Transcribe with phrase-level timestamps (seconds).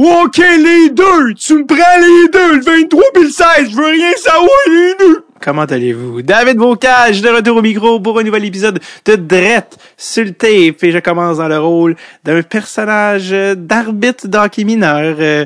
[0.00, 1.34] OK, les deux!
[1.34, 4.94] Tu me prends les deux, le 23 et le 16, je veux rien savoir, les
[4.96, 5.24] deux!
[5.40, 6.22] Comment allez-vous?
[6.22, 10.84] David Bocage, de retour au micro pour un nouvel épisode de Drette sur le tape.
[10.84, 15.44] Et je commence dans le rôle d'un personnage d'arbitre d'hockey mineur euh,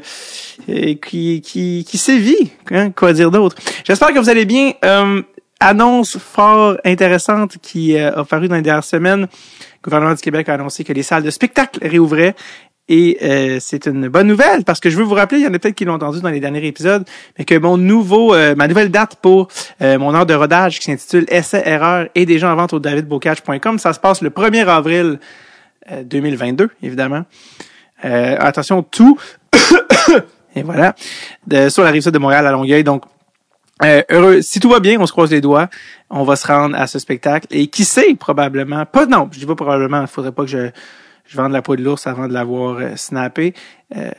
[0.69, 2.53] euh, qui, qui, qui sévit.
[2.71, 2.91] Hein?
[2.91, 3.57] Quoi dire d'autre?
[3.85, 4.73] J'espère que vous allez bien.
[4.85, 5.23] Euh,
[5.63, 9.23] annonce fort intéressante qui euh, a paru dans les dernières semaines.
[9.23, 12.35] Le gouvernement du Québec a annoncé que les salles de spectacle réouvraient
[12.89, 15.55] et euh, c'est une bonne nouvelle parce que je veux vous rappeler, il y en
[15.55, 17.05] a peut-être qui l'ont entendu dans les derniers épisodes,
[17.39, 19.49] mais que mon nouveau, euh, ma nouvelle date pour
[19.81, 22.81] euh, mon heure de rodage qui s'intitule Essai Erreur et des gens en vente au
[22.81, 25.21] davidbocage.com, ça se passe le 1er avril
[26.05, 27.25] 2022, évidemment.
[28.03, 29.19] attention, tout,
[30.57, 30.95] et voilà,
[31.47, 32.85] de, sur la rive sud de Montréal à Longueuil.
[32.85, 33.03] Donc,
[33.83, 35.69] heureux, si tout va bien, on se croise les doigts,
[36.09, 39.47] on va se rendre à ce spectacle et qui sait probablement, pas non, je dis
[39.47, 40.71] pas probablement, il faudrait pas que je
[41.33, 43.55] je vends de la peau de l'ours avant de l'avoir euh, snappé,
[43.97, 44.11] euh,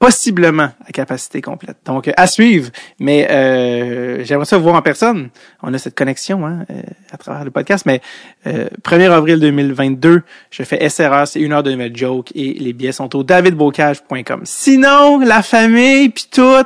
[0.00, 1.76] possiblement à capacité complète.
[1.84, 2.70] Donc, à suivre.
[2.98, 5.28] Mais euh, j'aimerais ça vous voir en personne.
[5.62, 6.82] On a cette connexion hein, euh,
[7.12, 7.86] à travers le podcast.
[7.86, 8.00] Mais
[8.44, 12.92] 1er avril 2022, je fais SRA, c'est une heure de nouvelle joke et les billets
[12.92, 14.40] sont au davidbocage.com.
[14.44, 16.64] Sinon, la famille, puis tout,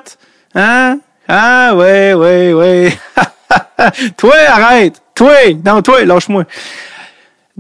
[0.54, 0.98] hein?
[1.28, 2.92] Ah, ouais, ouais, ouais.
[4.16, 5.02] toi, arrête!
[5.14, 5.54] Toi!
[5.64, 6.44] Non, toi, lâche-moi.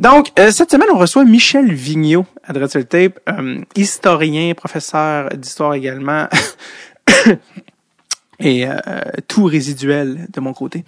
[0.00, 5.74] Donc, euh, cette semaine, on reçoit Michel Vigneault à Dreadful Tape, euh, historien, professeur d'histoire
[5.74, 6.26] également,
[8.40, 8.74] et euh,
[9.28, 10.84] tout résiduel de mon côté.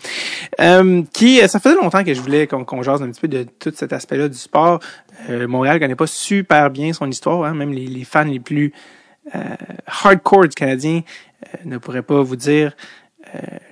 [1.13, 3.93] qui, ça faisait longtemps que je voulais qu'on jase un petit peu de tout cet
[3.93, 4.81] aspect-là du sport.
[5.29, 8.73] Montréal connaît pas super bien son histoire, hein, même les, fans les plus
[9.87, 11.03] hardcore du Canadien
[11.65, 12.75] ne pourraient pas vous dire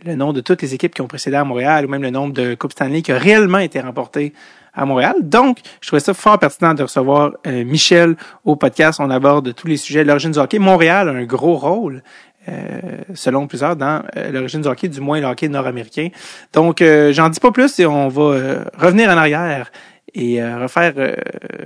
[0.04, 2.34] le nom de toutes les équipes qui ont précédé à Montréal ou même le nombre
[2.34, 4.32] de Coupes Stanley qui a réellement été remporté
[4.74, 5.16] à Montréal.
[5.22, 9.00] Donc, je trouvais ça fort pertinent de recevoir euh, Michel au podcast.
[9.00, 10.58] On aborde tous les sujets de l'origine du hockey.
[10.58, 12.02] Montréal a un gros rôle.
[12.48, 12.80] Euh,
[13.12, 16.08] selon plusieurs, dans euh, l'origine du hockey, du moins le hockey nord-américain.
[16.54, 19.70] Donc, j'en dis pas plus et on va revenir en arrière
[20.14, 20.94] et refaire,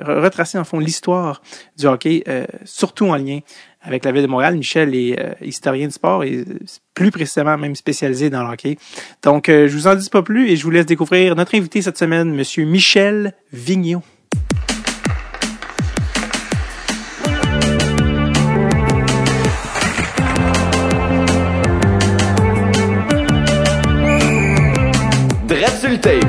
[0.02, 1.40] retracer en fond l'histoire
[1.78, 2.24] du hockey,
[2.64, 3.38] surtout en lien
[3.84, 4.56] avec la ville de Montréal.
[4.56, 6.44] Michel est euh, historien de sport et
[6.94, 8.76] plus précisément même spécialisé dans le hockey.
[9.22, 11.82] Donc, euh, je vous en dis pas plus et je vous laisse découvrir notre invité
[11.82, 14.02] cette semaine, Monsieur Michel Vigneault.
[26.04, 26.24] Tape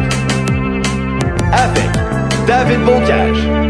[1.51, 1.91] avec
[2.47, 3.64] David Bocage.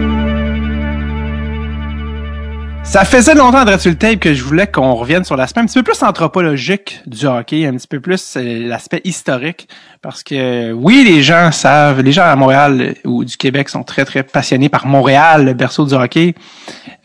[2.96, 5.78] Ça faisait longtemps sur le tape que je voulais qu'on revienne sur l'aspect un petit
[5.78, 9.68] peu plus anthropologique du hockey, un petit peu plus euh, l'aspect historique,
[10.02, 14.06] parce que oui, les gens savent, les gens à Montréal ou du Québec sont très
[14.06, 16.36] très passionnés par Montréal, le berceau du hockey.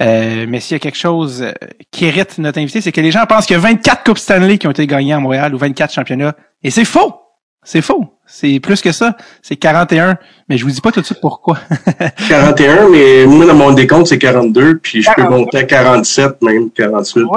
[0.01, 1.53] Euh, mais s'il y a quelque chose euh,
[1.91, 4.59] qui hérite notre invité, c'est que les gens pensent qu'il y a 24 Coupes Stanley
[4.59, 7.17] qui ont été gagnées à Montréal ou 24 championnats, et c'est faux.
[7.65, 8.15] C'est faux.
[8.33, 9.17] C'est plus que ça.
[9.43, 10.17] C'est 41.
[10.49, 11.59] Mais je vous dis pas tout de suite pourquoi.
[12.29, 14.79] 41, mais moi, dans mon décompte, c'est 42.
[14.79, 17.23] Puis je peux monter à 47, même 48.
[17.23, 17.29] Oui.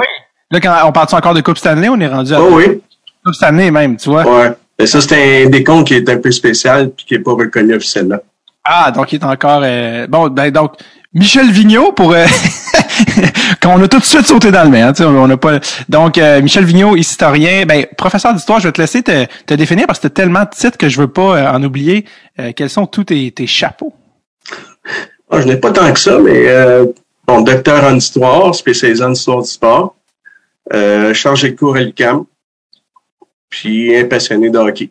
[0.50, 2.80] Là, quand on parle encore de Coupe Stanley, on est rendu à oh, oui.
[3.24, 4.24] Coupe Stanley même, tu vois.
[4.24, 4.52] Ouais.
[4.78, 7.74] Mais ça, c'est un décompte qui est un peu spécial puis qui est pas reconnu
[7.74, 8.18] officiellement.
[8.64, 9.60] Ah, donc il est encore...
[9.62, 10.72] Euh, bon, ben donc,
[11.12, 12.24] Michel Vigneault pour euh,
[13.62, 14.88] qu'on a tout de suite sauté dans le main.
[14.88, 15.60] Hein, on n'a pas.
[15.88, 19.86] Donc euh, Michel Vigneault, historien, ben professeur d'histoire, je vais te laisser te, te définir
[19.86, 22.04] parce que tu tellement de titres que je veux pas euh, en oublier.
[22.56, 23.92] quels sont tous tes, tes chapeaux?
[25.32, 26.46] Je n'ai pas tant que ça, mais
[27.26, 29.96] bon, docteur en histoire, spécialisé en histoire du sport,
[31.12, 32.24] chargé de cours à l'UQAM,
[33.48, 34.90] puis un passionné de hockey.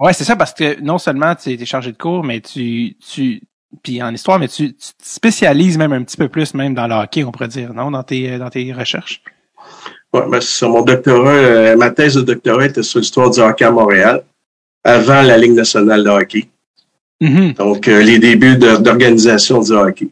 [0.00, 3.42] Ouais, c'est ça, parce que non seulement tu es chargé de cours, mais tu, tu,
[3.82, 6.86] puis en histoire, mais tu, tu, te spécialises même un petit peu plus même dans
[6.86, 9.22] le hockey, on pourrait dire, non, dans tes, dans tes recherches?
[10.12, 13.64] Oui, ben c'est Mon doctorat, euh, ma thèse de doctorat était sur l'histoire du hockey
[13.64, 14.24] à Montréal,
[14.82, 16.48] avant la Ligue nationale de hockey.
[17.20, 17.56] Mm-hmm.
[17.56, 20.08] Donc, euh, les débuts d'organisation du hockey.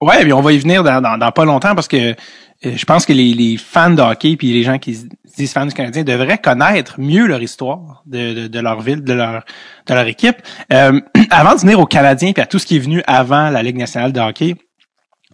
[0.00, 2.14] Ouais, puis on va y venir dans, dans, dans pas longtemps parce que euh,
[2.62, 5.04] je pense que les, les, fans de hockey puis les gens qui se
[5.36, 9.12] disent fans du Canadien devraient connaître mieux leur histoire de, de, de leur ville, de
[9.12, 9.44] leur
[9.86, 10.36] de leur équipe.
[10.72, 11.00] Euh,
[11.30, 13.76] avant de venir aux Canadiens puis à tout ce qui est venu avant la Ligue
[13.76, 14.56] nationale de hockey,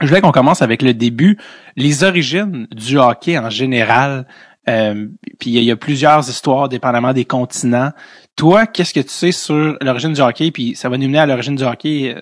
[0.01, 1.39] je voulais qu'on commence avec le début,
[1.77, 4.27] les origines du hockey en général.
[4.69, 5.09] Euh,
[5.39, 7.91] puis il y, a plusieurs histoires dépendamment des continents.
[8.37, 10.51] Toi, qu'est-ce que tu sais sur l'origine du hockey?
[10.51, 12.21] Puis ça va nous mener à l'origine du hockey euh,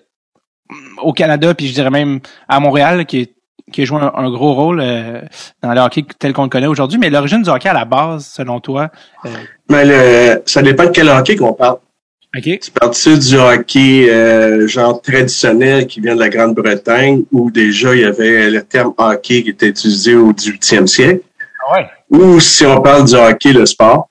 [1.03, 3.35] au Canada, puis je dirais même à Montréal, qui est
[3.73, 5.21] qui a joué un, gros rôle euh,
[5.63, 6.99] dans le hockey tel qu'on le connaît aujourd'hui.
[6.99, 8.91] Mais l'origine du hockey à la base, selon toi?
[9.25, 9.29] Euh...
[9.69, 11.79] Mais le, ça dépend de quel hockey qu'on parle.
[12.37, 12.59] OK.
[12.61, 18.03] C'est parti du hockey euh, genre traditionnel qui vient de la Grande-Bretagne, où déjà il
[18.03, 21.23] y avait le terme hockey qui était utilisé au 18e siècle?
[21.67, 21.87] Ah ouais.
[22.11, 24.09] Ou si on parle du hockey, le sport.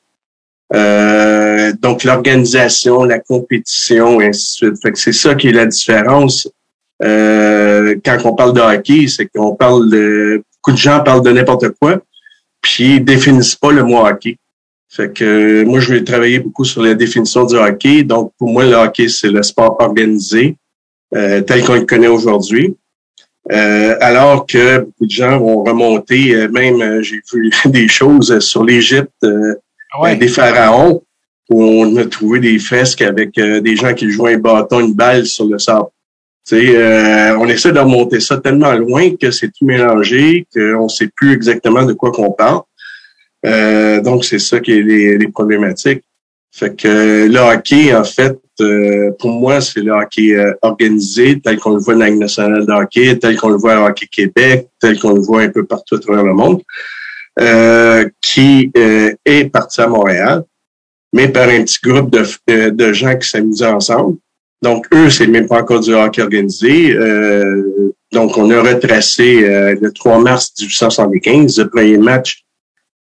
[0.73, 4.81] Euh, donc l'organisation, la compétition, et ainsi de suite.
[4.81, 6.47] Fait que c'est ça qui est la différence.
[7.03, 11.31] Euh, quand on parle de hockey, c'est qu'on parle de beaucoup de gens parlent de
[11.31, 12.01] n'importe quoi,
[12.61, 14.37] puis ils définissent pas le mot hockey.
[14.89, 18.03] Fait que moi, je vais travailler beaucoup sur la définition du hockey.
[18.03, 20.57] Donc, pour moi, le hockey, c'est le sport organisé
[21.15, 22.75] euh, tel qu'on le connaît aujourd'hui.
[23.51, 28.63] Euh, alors que beaucoup de gens vont remonter, euh, même j'ai vu des choses sur
[28.63, 29.55] l'Égypte, euh,
[29.99, 30.15] Ouais.
[30.15, 31.01] des pharaons,
[31.49, 35.25] où on a trouvé des fresques avec des gens qui jouaient un bâton, une balle
[35.25, 35.87] sur le sable.
[36.51, 41.09] Euh, on essaie de remonter ça tellement loin que c'est tout mélangé, qu'on ne sait
[41.15, 42.61] plus exactement de quoi qu'on parle.
[43.45, 46.03] Euh, donc, c'est ça qui est les, les problématiques.
[46.51, 51.59] Fait que le hockey, en fait, euh, pour moi, c'est le hockey euh, organisé, tel
[51.59, 54.67] qu'on le voit dans la nationale de hockey, tel qu'on le voit à Hockey Québec,
[54.79, 56.61] tel qu'on le voit un peu partout à travers le monde,
[57.39, 60.43] euh, qui euh, est parti à Montréal,
[61.13, 64.17] mais par un petit groupe de, de gens qui s'amusaient ensemble.
[64.61, 66.93] Donc, eux, c'est même pas encore du hockey organisé.
[66.93, 72.43] Euh, donc, on a retracé euh, le 3 mars 1875, le premier match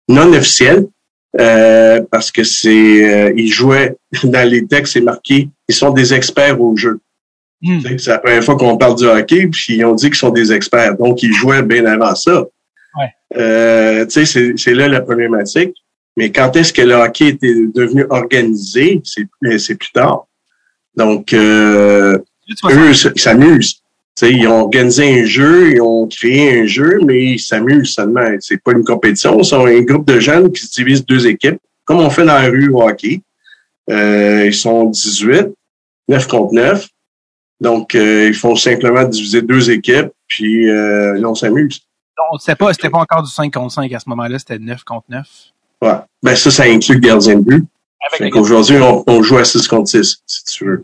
[0.08, 0.86] non officiel,
[1.40, 6.12] euh, parce que c'est euh, ils jouaient dans les textes, c'est marqué, ils sont des
[6.14, 7.00] experts au jeu.
[7.62, 7.80] Hmm.
[7.98, 10.52] C'est la première fois qu'on parle du hockey, puis ils ont dit qu'ils sont des
[10.52, 10.96] experts.
[10.96, 12.44] Donc, ils jouaient bien avant ça.
[12.98, 13.10] Ouais.
[13.36, 15.74] Euh, tu sais, c'est- là la problématique.
[16.16, 19.26] Mais quand est-ce que le hockey était devenu organisé, c'est
[19.58, 20.26] c'est plus tard.
[20.96, 22.18] Donc, euh,
[22.70, 23.80] eux, ils s'amusent.
[24.22, 28.26] Ils ont organisé un jeu, ils ont créé un jeu, mais ils s'amusent seulement.
[28.40, 32.00] C'est pas une compétition, c'est un groupe de jeunes qui se divisent deux équipes, comme
[32.00, 33.22] on fait dans la rue au hockey.
[33.88, 35.48] Euh, ils sont 18,
[36.08, 36.88] 9 contre 9.
[37.60, 41.80] Donc, euh, ils font simplement diviser deux équipes, puis euh, là, on s'amuse.
[42.32, 44.82] on sait pas, c'était pas encore du 5 contre 5 à ce moment-là, c'était 9
[44.84, 45.26] contre 9.
[45.82, 45.90] Ouais.
[46.22, 47.64] Ben ça, ça inclut le gardien de but.
[48.18, 50.82] Avec qu'aujourd'hui, on, on joue à 6 contre 6, si tu veux.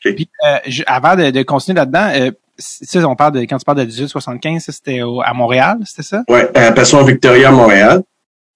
[0.00, 2.30] Puis, euh, je- avant de, de continuer là-dedans, euh,
[3.06, 6.22] on parle de, quand tu parles de 1875, ça, c'était au- à Montréal, c'était ça?
[6.28, 8.02] Ouais, à Passion Victoria à Montréal.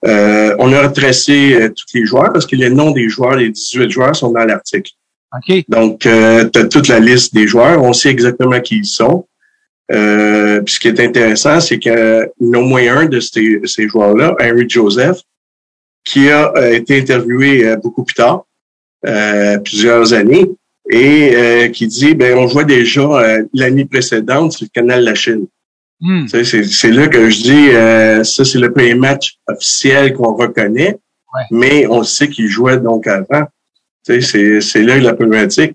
[0.06, 3.50] Euh, on a retracé euh, tous les joueurs parce que les noms des joueurs, les
[3.50, 4.92] 18 joueurs, sont dans l'article.
[5.36, 5.64] OK.
[5.68, 7.82] Donc, euh, tu as toute la liste des joueurs.
[7.82, 9.26] On sait exactement qui ils sont.
[9.92, 13.60] Euh, puis ce qui est intéressant, c'est qu'il y a au moins un de ces,
[13.64, 15.18] ces joueurs-là, Henry Joseph,
[16.10, 18.44] qui a euh, été interviewé euh, beaucoup plus tard,
[19.06, 20.46] euh, plusieurs années,
[20.92, 23.06] et qui dit, ben on jouait déjà
[23.54, 25.46] l'année précédente sur le canal La Chine.
[26.02, 30.34] Tu sais, C'est là que je dis, euh, ça c'est le premier match officiel qu'on
[30.34, 30.96] reconnaît,
[31.32, 31.42] Ouais.
[31.52, 33.44] mais on sait qu'il jouait donc avant.
[34.04, 35.74] Tu sais, C'est c'est là la problématique.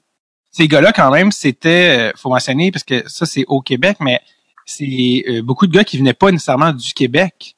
[0.51, 4.19] Ces gars-là, quand même, c'était, faut mentionner, parce que ça, c'est au Québec, mais
[4.65, 7.55] c'est euh, beaucoup de gars qui venaient pas nécessairement du Québec.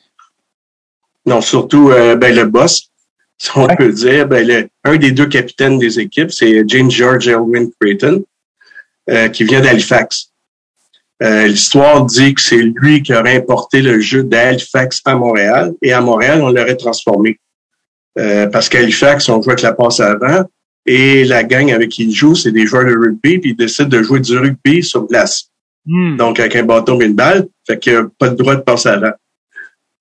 [1.27, 2.89] Non, surtout euh, ben, le boss,
[3.37, 3.75] si on Ouais.
[3.75, 4.27] peut dire.
[4.27, 8.23] Ben, le- un des deux capitaines des équipes, c'est James George Elwin Creighton,
[9.09, 10.31] euh, qui vient d'Halifax.
[11.21, 15.91] Euh, L'histoire dit que c'est lui qui aurait importé le jeu d'Halifax à Montréal, et
[15.93, 17.39] à Montréal, on l'aurait transformé.
[18.19, 20.43] Euh, parce qu'Halifax, on jouait avec la passe avant,
[20.85, 23.89] et la gang avec qui il joue, c'est des joueurs de rugby, puis ils décident
[23.89, 25.49] de jouer du rugby sur glace.
[25.85, 26.15] Hmm.
[26.17, 28.61] Donc, avec un bâton et une balle, fait qu'il n'y a pas de droit de
[28.61, 29.11] passer avant.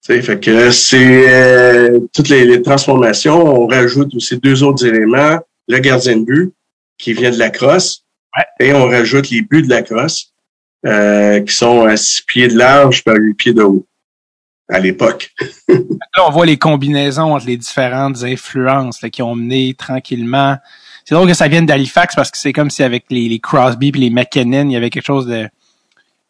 [0.06, 3.44] Tu sais, fait que c'est euh, toutes les, les transformations.
[3.44, 5.40] On rajoute aussi deux autres éléments.
[5.66, 6.52] Le gardien de but,
[6.96, 8.04] qui vient de la crosse.
[8.36, 8.66] Ouais.
[8.68, 10.32] Et on rajoute les buts de la crosse,
[10.86, 13.84] euh, qui sont à six pieds de large par huit pieds de haut.
[14.68, 15.32] À l'époque.
[15.68, 20.56] Là, on voit les combinaisons entre les différentes influences là, qui ont mené tranquillement.
[21.04, 23.88] C'est drôle que ça vienne d'Halifax parce que c'est comme si avec les, les Crosby
[23.88, 25.48] et les McKinnon, il y avait quelque chose de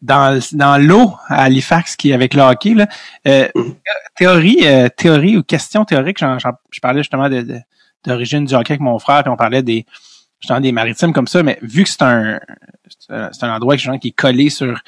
[0.03, 2.75] dans, dans l'eau à Halifax qui avec le hockey.
[2.75, 2.87] Là.
[3.27, 3.49] Euh.
[4.17, 7.59] Théorie, euh, théorie ou question théorique, j'en- j'en- je parlais justement de, de-
[8.05, 9.85] d'origine du hockey avec mon frère, puis on parlait des
[10.41, 12.39] justement des maritimes comme ça, mais vu que c'est un
[13.01, 14.79] c'est un, endroit justement, qui est collé sur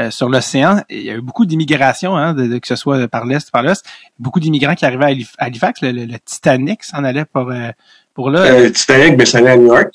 [0.00, 3.06] euh, sur l'océan, il y a eu beaucoup d'immigration, hein, de, de- que ce soit
[3.06, 3.86] par l'est, par l'ouest,
[4.18, 7.70] beaucoup d'immigrants qui arrivaient à Halif- Halifax, le, le- le Titanic s'en allait pour euh,
[8.12, 8.40] pour là.
[8.40, 9.88] Euh, Titanic, ben, ça allait à New York.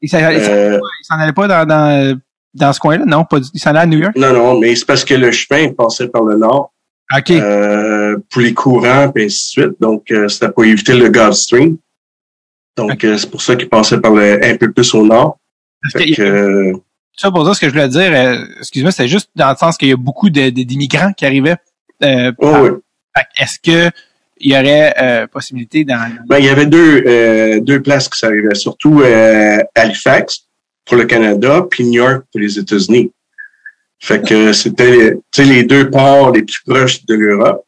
[0.00, 2.18] il s'en allait, Euh, il s'en allait pas dans dans,
[2.54, 4.14] dans ce coin-là, non, pas du, il s'en allait à New York?
[4.16, 6.72] non, non, mais c'est parce que le chemin passait par le nord.
[7.16, 7.30] Ok.
[7.30, 9.80] euh, pour les courants, et ainsi de suite.
[9.80, 11.76] Donc, euh, c'était pour éviter le Gulf Stream.
[12.76, 15.36] Donc, euh, c'est pour ça qu'il passait par le, un peu plus au nord.
[15.92, 16.72] Fait que,
[17.16, 18.14] ça pour dire ce que je voulais dire,
[18.60, 21.56] excuse-moi, c'est juste dans le sens qu'il y a beaucoup d'immigrants qui arrivaient.
[22.02, 22.06] Oh,
[22.40, 22.70] par- oui.
[23.38, 23.90] Est-ce que
[24.38, 26.00] il y aurait possibilité dans.
[26.26, 29.02] Ben, il y avait deux, deux places qui s'arrivaient, surtout
[29.74, 30.46] Halifax
[30.84, 33.12] pour le Canada, puis New York pour les États-Unis.
[34.00, 37.64] Fait que c'était les deux ports les plus proches de l'Europe.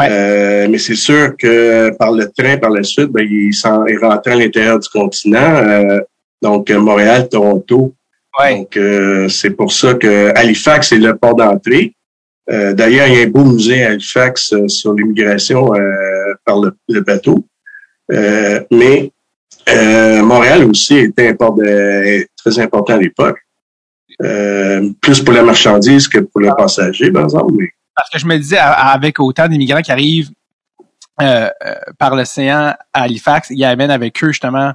[0.00, 4.32] Euh, mais c'est sûr que par le train, par la suite, ben, il, il rentrait
[4.32, 5.56] à l'intérieur du continent.
[5.56, 5.98] Euh,
[6.40, 7.94] donc, Montréal, Toronto.
[8.38, 8.78] Donc,
[9.28, 11.92] c'est pour ça que Halifax est le port d'entrée.
[12.50, 16.60] Euh, d'ailleurs, il y a un beau musée à Halifax euh, sur l'immigration euh, par
[16.60, 17.44] le, bateau.
[18.08, 19.12] mais
[20.22, 21.54] Montréal aussi était un port
[22.58, 23.38] important à l'époque.
[25.00, 27.52] plus pour la marchandise que pour le passager, par exemple.
[27.94, 30.30] Parce que je me disais, avec autant d'immigrants qui arrivent
[31.16, 34.72] par l'océan à Halifax, ils amènent avec eux justement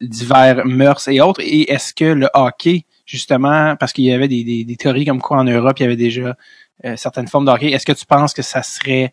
[0.00, 1.40] divers mœurs et autres.
[1.42, 5.38] Et est-ce que le hockey, justement, parce qu'il y avait des, des, théories comme quoi
[5.38, 6.36] en Europe, il y avait déjà
[6.84, 7.70] euh, certaines formes d'hockey.
[7.70, 9.12] Est-ce que tu penses que ça serait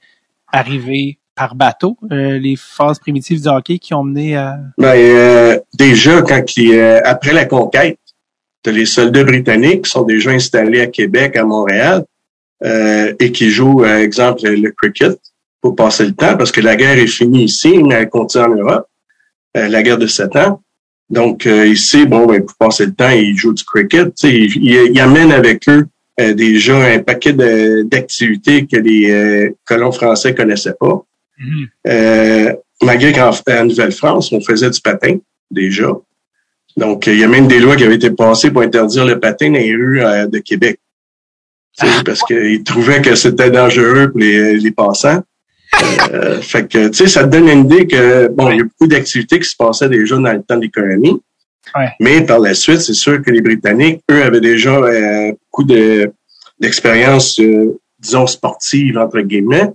[0.51, 4.58] arrivé par bateau, euh, les phases primitives du hockey qui ont mené à...
[4.77, 6.43] Ben, euh, déjà, quand
[7.05, 7.98] après la conquête,
[8.62, 12.03] tu les soldats britanniques qui sont déjà installés à Québec, à Montréal,
[12.62, 15.17] et qui jouent, par exemple, le cricket
[15.62, 18.55] pour passer le temps, parce que la guerre est finie ici, mais elle continue en
[18.55, 18.88] Europe,
[19.55, 20.62] la guerre de sept ans.
[21.10, 24.12] Donc, ici, bon, ben, pour passer le temps, ils jouent du cricket.
[24.24, 25.88] Ils, ils amènent avec eux
[26.19, 27.34] euh, déjà un paquet
[27.84, 31.05] d'activités que les euh, colons français connaissaient pas.
[31.88, 33.31] Euh, malgré qu'en
[33.65, 35.17] Nouvelle-France, on faisait du patin
[35.51, 35.91] déjà.
[36.77, 39.51] Donc, il y a même des lois qui avaient été passées pour interdire le patin
[39.51, 40.79] dans les rues de Québec.
[41.79, 42.01] Ah.
[42.05, 45.24] Parce qu'ils trouvaient que c'était dangereux pour les, passants.
[46.41, 48.88] fait que, tu sais, ça te donne une idée que, bon, il y a beaucoup
[48.88, 51.19] d'activités qui se passaient déjà dans le temps de l'économie.
[52.00, 56.12] Mais par la suite, c'est sûr que les Britanniques, eux, avaient déjà euh, beaucoup de
[56.60, 59.72] d'expérience, euh, disons, sportive, entre guillemets, euh,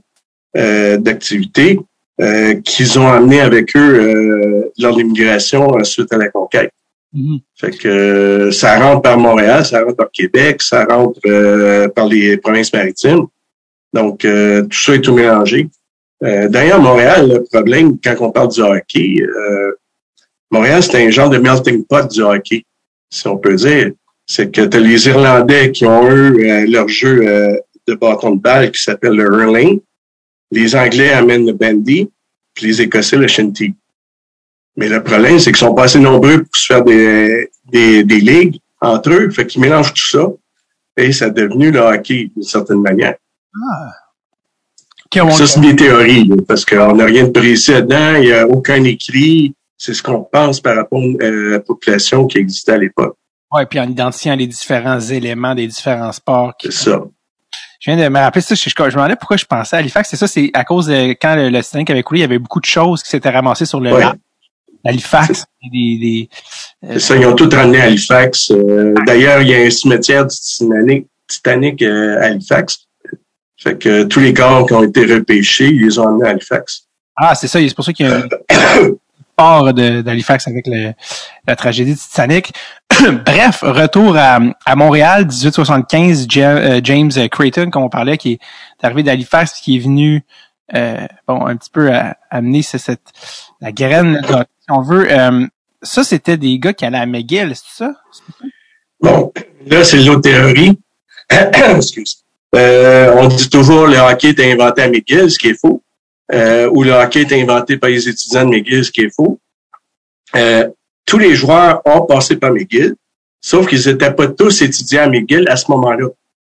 [0.55, 1.81] d'activités
[2.21, 6.71] euh, qu'ils ont amené avec eux lors de l'immigration suite à la conquête.
[7.15, 7.41] Mm-hmm.
[7.57, 11.21] Fait que ça rentre par Montréal, ça rentre par Québec, ça rentre
[11.95, 13.27] par les provinces maritimes.
[13.93, 15.69] Donc, tout ça est tout mélangé.
[16.21, 19.23] D'ailleurs, Montréal, le problème, quand on parle du hockey,
[20.55, 22.65] Montréal, c'est un genre de melting pot du hockey,
[23.11, 23.91] si on peut dire.
[24.27, 27.57] C'est que tu as les Irlandais qui ont eu euh, leur jeu euh,
[27.89, 29.81] de bâton de balle qui s'appelle le hurling.
[30.55, 32.09] Les Anglais amènent le bandy,
[32.55, 33.75] puis les Écossais le shinty.
[34.77, 38.61] Mais le problème, c'est qu'ils sont pas assez nombreux pour se faire des, des, ligues
[38.81, 39.31] entre eux.
[39.31, 40.29] Fait qu'ils mélangent tout ça.
[40.97, 43.17] Et ça est devenu le hockey, d'une certaine manière.
[43.55, 43.91] Ah.
[45.33, 48.83] Ça, c'est des théories, parce qu'on n'a rien de précis dedans, il n'y a aucun
[48.85, 49.55] écrit.
[49.77, 53.17] C'est ce qu'on pense par rapport euh, à la population qui existait à l'époque.
[53.53, 56.55] Oui, puis en identifiant les différents éléments des différents sports.
[56.61, 57.03] C'est ça.
[57.85, 60.09] Je viens de me rappeler ça, je, je me demandais pourquoi je pensais à Halifax.
[60.09, 62.61] C'est ça, c'est à cause de quand le, le avait coulé, il y avait beaucoup
[62.61, 64.17] de choses qui s'étaient ramassées sur le lac.
[64.87, 65.45] Halifax.
[65.71, 66.29] Des, des,
[66.85, 68.53] euh, ça, ils ont tout ramené à Halifax.
[68.53, 72.87] Euh, d'ailleurs, il y a un cimetière du Titanic, Titanic à Halifax.
[73.59, 76.87] Fait que tous les corps qui ont été repêchés, ils les ont amenés à Halifax.
[77.17, 78.23] Ah, c'est ça, c'est pour ça qu'il y a un,
[79.37, 80.93] port d'Halifax avec le,
[81.47, 82.53] la tragédie Titanic.
[83.27, 89.03] Bref, retour à, à Montréal, 1875, euh, James Creighton, comme on parlait, qui est arrivé
[89.03, 90.25] d'Halifax, qui est venu
[90.75, 91.91] euh, bon un petit peu
[92.31, 93.01] amener cette,
[93.61, 95.11] la graine, si on veut.
[95.11, 95.47] Euh,
[95.83, 97.95] ça, c'était des gars qui allaient à McGill, c'est ça?
[99.01, 99.33] Bon,
[99.67, 100.79] là, c'est l'autre théorie.
[101.31, 102.25] Excuse.
[102.53, 105.83] on dit toujours le hockey est inventé à McGill, ce qui est faux
[106.33, 109.39] euh, où le hockey est inventé par les étudiants de McGill, ce qui est faux.
[110.37, 110.69] Euh,
[111.07, 112.95] tous les joueurs ont passé par McGill,
[113.41, 116.09] sauf qu'ils n'étaient pas tous étudiants à McGill à ce moment-là.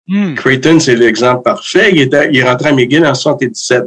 [0.08, 0.36] Hmm.
[0.36, 1.92] Creighton, c'est l'exemple parfait.
[1.94, 3.86] Il, était, il est rentré à McGill en 77.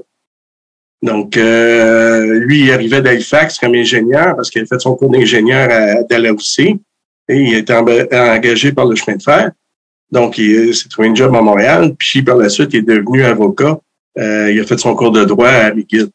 [1.03, 5.71] Donc, euh, lui, il arrivait d'Halifax comme ingénieur parce qu'il a fait son cours d'ingénieur
[5.71, 6.81] à Dalhousie
[7.29, 9.50] et il a été engagé par le chemin de fer.
[10.11, 11.95] Donc, il s'est trouvé un job à Montréal.
[11.99, 13.79] Puis, par la suite, il est devenu avocat
[14.18, 16.09] euh, il a fait son cours de droit à McGill.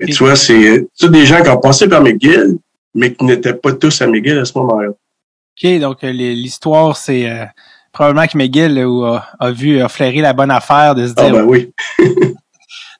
[0.00, 2.58] Et tu vois, c'est tous des gens qui ont passé par McGill,
[2.94, 4.90] mais qui n'étaient pas tous à McGill à ce moment-là.
[4.90, 7.44] OK, donc euh, l'histoire, c'est euh,
[7.92, 11.34] probablement que McGill a, vu, a flairé la bonne affaire de se ah, dire...
[11.34, 11.72] Ah ben oui.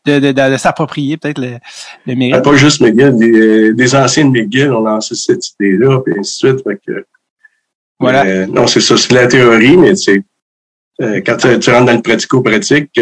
[0.07, 1.59] de, de, de, s'approprier peut-être le,
[2.07, 2.45] le mérite.
[2.45, 6.51] pas juste McGill, des, des anciens de McGill ont lancé cette idée-là, puis ainsi de
[6.51, 6.65] suite.
[6.65, 7.05] Fait que,
[7.99, 8.47] voilà.
[8.47, 10.23] non, c'est ça, c'est la théorie, mais c'est
[10.99, 13.01] quand tu, tu, rentres dans le pratico-pratique,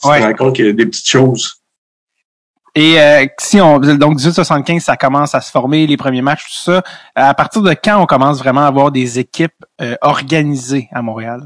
[0.00, 1.58] tu te rends compte qu'il y a des petites choses.
[2.74, 6.70] Et euh, si on donc 1875, ça commence à se former les premiers matchs, tout
[6.70, 6.82] ça.
[7.14, 11.40] À partir de quand on commence vraiment à avoir des équipes euh, organisées à Montréal?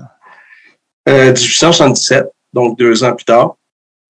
[1.09, 3.57] Euh, 1877, donc deux ans plus tard.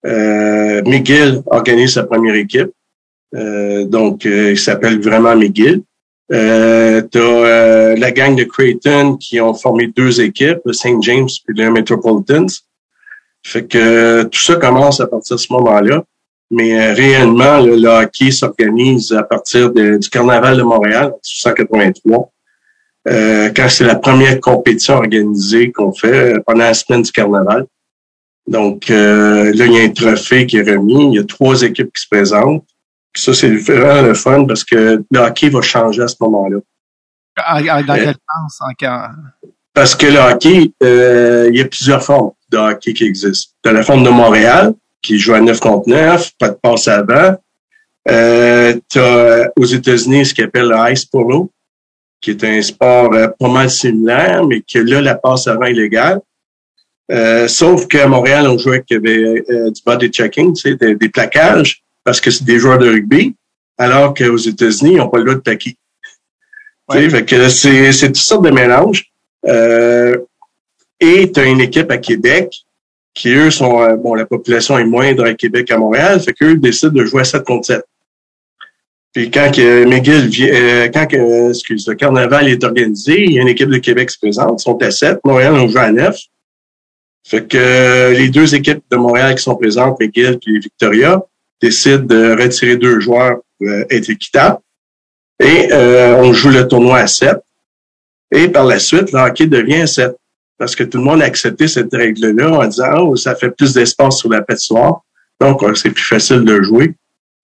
[0.05, 2.71] Euh, McGill organise sa première équipe.
[3.35, 5.83] Euh, donc, il s'appelle vraiment McGill.
[6.33, 11.01] Euh, tu as la gang de Creighton qui ont formé deux équipes, le St.
[11.03, 12.47] James et le Metropolitans.
[13.45, 16.05] Fait que tout ça commence à partir de ce moment-là.
[16.51, 22.31] Mais réellement, le, hockey s'organise à partir du Carnaval de Montréal en 1883.
[23.09, 27.67] Euh, quand c'est la première compétition organisée qu'on fait pendant la semaine du carnaval.
[28.47, 31.09] Donc euh, là, il y a un trophée qui est remis.
[31.09, 32.65] Il y a trois équipes qui se présentent.
[33.15, 36.59] ça, c'est vraiment le fun parce que le hockey va changer à ce moment-là.
[37.87, 38.61] Dans quel sens?
[39.75, 43.53] Parce que le hockey, euh, il y a plusieurs formes de hockey qui existent.
[43.63, 46.89] Tu as la forme de Montréal, qui joue à 9 contre 9, pas de passe
[46.89, 47.37] avant.
[48.09, 51.51] Euh, tu as aux États-Unis ce qu'ils appelle le ice polo,
[52.21, 55.73] qui est un sport euh, pas mal similaire, mais que là, la passe avant est
[55.73, 56.21] légale.
[57.11, 61.09] Euh, sauf qu'à Montréal, on jouait avec euh, du body checking, tu sais, des, des,
[61.09, 63.35] plaquages, parce que c'est des joueurs de rugby,
[63.77, 65.77] alors qu'aux États-Unis, ils n'ont pas le droit de plaquer.
[66.89, 67.09] Ouais.
[67.11, 69.13] Fait que c'est, c'est toutes sortes de mélanges.
[69.47, 70.17] Euh,
[71.03, 72.55] et tu as une équipe à Québec
[73.13, 73.95] qui, eux, sont...
[73.97, 77.25] bon, la population est moindre à Québec qu'à Montréal, fait qu'eux décident de jouer à
[77.25, 77.85] 7 contre 7.
[79.13, 83.43] Puis quand que McGill vient, quand que, excuse, le carnaval est organisé, il y a
[83.43, 85.93] une équipe de Québec qui se présente, ils sont à 7, Montréal on joue à
[85.93, 86.17] 9.
[87.27, 91.23] Fait que les deux équipes de Montréal qui sont présentes, McGill et Victoria,
[91.61, 94.59] décident de retirer deux joueurs pour être équitable.
[95.41, 97.37] Et euh, on joue le tournoi à 7.
[98.35, 100.17] Et par la suite, le devient à 7.
[100.63, 103.75] Parce que tout le monde a accepté cette règle-là en disant Oh, ça fait plus
[103.75, 105.01] d'espace sur la patinoire.
[105.41, 106.95] Donc, c'est plus facile de jouer.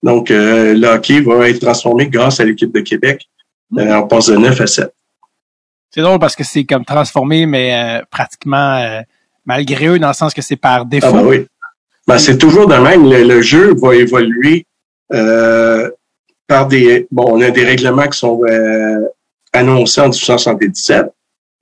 [0.04, 3.28] Donc, euh, le hockey va être transformé grâce à l'équipe de Québec.
[3.76, 4.94] Euh, on passe de 9 à 7.
[5.90, 9.00] C'est drôle parce que c'est comme transformé, mais euh, pratiquement euh,
[9.44, 11.08] malgré eux, dans le sens que c'est par défaut.
[11.10, 11.46] Ah ben oui.
[12.06, 13.02] Ben, c'est toujours de même.
[13.10, 14.64] Le, jeu va évoluer
[15.12, 15.90] euh,
[16.46, 17.08] par des...
[17.10, 18.42] Bon, on a des règlements qui sont
[19.52, 21.06] annoncés en 1877.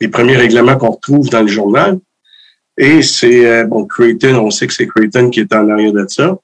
[0.00, 1.98] Les premiers règlements qu'on retrouve dans le journal.
[2.76, 6.38] Et c'est, bon, Creighton, on sait que c'est Creighton qui est en arrière de ça.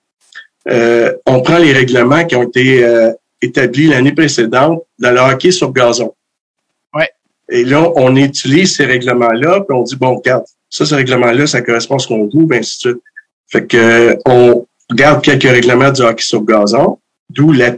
[0.69, 5.51] Euh, on prend les règlements qui ont été euh, établis l'année précédente dans le hockey
[5.51, 6.15] sur gazon.
[6.95, 7.09] Ouais.
[7.51, 11.63] Et là, on utilise ces règlements-là, puis on dit, bon, regarde, ça, ce règlement-là, ça
[11.63, 13.03] correspond à ce qu'on veut, ainsi de suite.
[13.49, 17.73] Fait que on garde quelques règlements du hockey sur gazon, d'où la,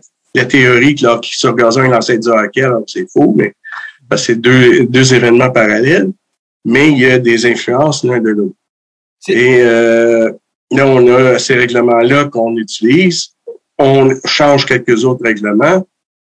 [0.44, 3.54] théorie que le hockey sur gazon est l'ancêtre du hockey, alors c'est faux, mais
[4.16, 6.10] c'est deux, deux événements parallèles,
[6.64, 8.56] mais il y a des influences l'un de l'autre.
[9.28, 10.30] Et euh,
[10.74, 13.28] Là, on a ces règlements-là qu'on utilise.
[13.78, 15.86] On change quelques autres règlements.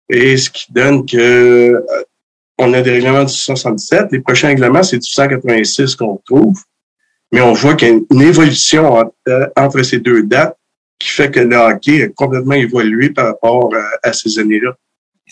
[0.10, 2.04] Et ce qui donne que euh,
[2.58, 4.08] on a des règlements du 77.
[4.12, 6.60] Les prochains règlements, c'est du 186 qu'on trouve.
[7.32, 10.58] Mais on voit qu'il y a une évolution euh, entre, ces deux dates
[11.00, 14.76] qui fait que le hockey a complètement évolué par rapport à, à ces années-là.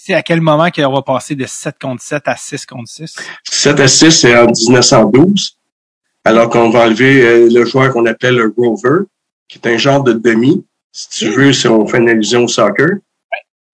[0.01, 3.15] C'est à quel moment qu'on va passer de 7 contre 7 à 6 contre 6?
[3.43, 5.57] 7 à 6, c'est en 1912
[6.23, 9.05] alors qu'on va enlever euh, le joueur qu'on appelle le rover,
[9.47, 12.47] qui est un genre de demi, si tu veux, si on fait une allusion au
[12.47, 12.97] soccer,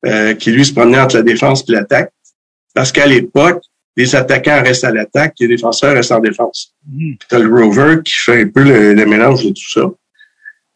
[0.06, 2.12] euh, qui lui se promenait entre la défense et l'attaque.
[2.74, 3.62] Parce qu'à l'époque,
[3.98, 6.74] les attaquants restent à l'attaque, les défenseurs restent en défense.
[6.88, 7.14] Mm.
[7.30, 9.92] Tu as le rover qui fait un peu le, mélange de tout ça.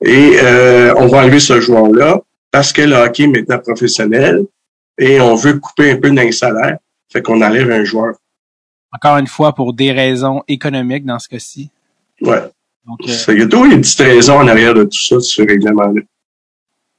[0.03, 4.45] Et euh, on va enlever ce joueur-là parce que le hockey est maintenant professionnel
[4.99, 6.77] et on veut couper un peu dans les salaires.
[7.11, 8.15] Fait qu'on enlève un joueur
[8.91, 11.69] encore une fois, pour des raisons économiques dans ce cas-ci.
[12.21, 12.41] Ouais.
[12.85, 15.41] Donc, euh, il y a toujours une petite raison en arrière de tout ça, ce
[15.41, 16.01] règlement-là.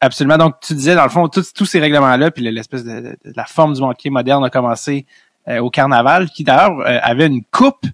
[0.01, 0.39] Absolument.
[0.39, 3.83] Donc, tu disais, dans le fond, tous ces règlements-là, puis l'espèce de, la forme du
[3.83, 5.05] hockey moderne a commencé
[5.49, 7.87] euh, au carnaval, qui d'ailleurs euh, avait une coupe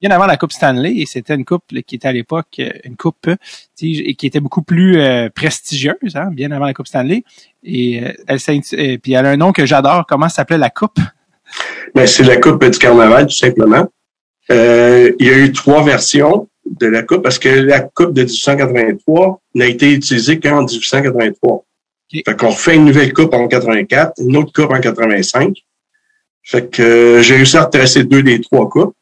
[0.00, 3.28] bien avant la Coupe Stanley, et c'était une coupe qui était à l'époque une coupe
[3.80, 4.98] et qui était beaucoup plus
[5.34, 7.24] prestigieuse, hein, bien avant la Coupe Stanley.
[7.62, 8.38] Et elle
[9.00, 10.04] puis elle a un nom que j'adore.
[10.06, 10.98] Comment s'appelait la coupe?
[11.94, 13.88] Mais c'est la Coupe du Carnaval, tout simplement.
[14.50, 18.22] Euh, il y a eu trois versions de la Coupe parce que la Coupe de
[18.22, 21.64] 1883 n'a été utilisée qu'en 1883.
[22.08, 22.22] Okay.
[22.24, 25.56] Fait qu'on refait une nouvelle Coupe en 84, une autre Coupe en 85.
[26.42, 28.94] Fait que euh, j'ai réussi à retracer deux des trois coupes.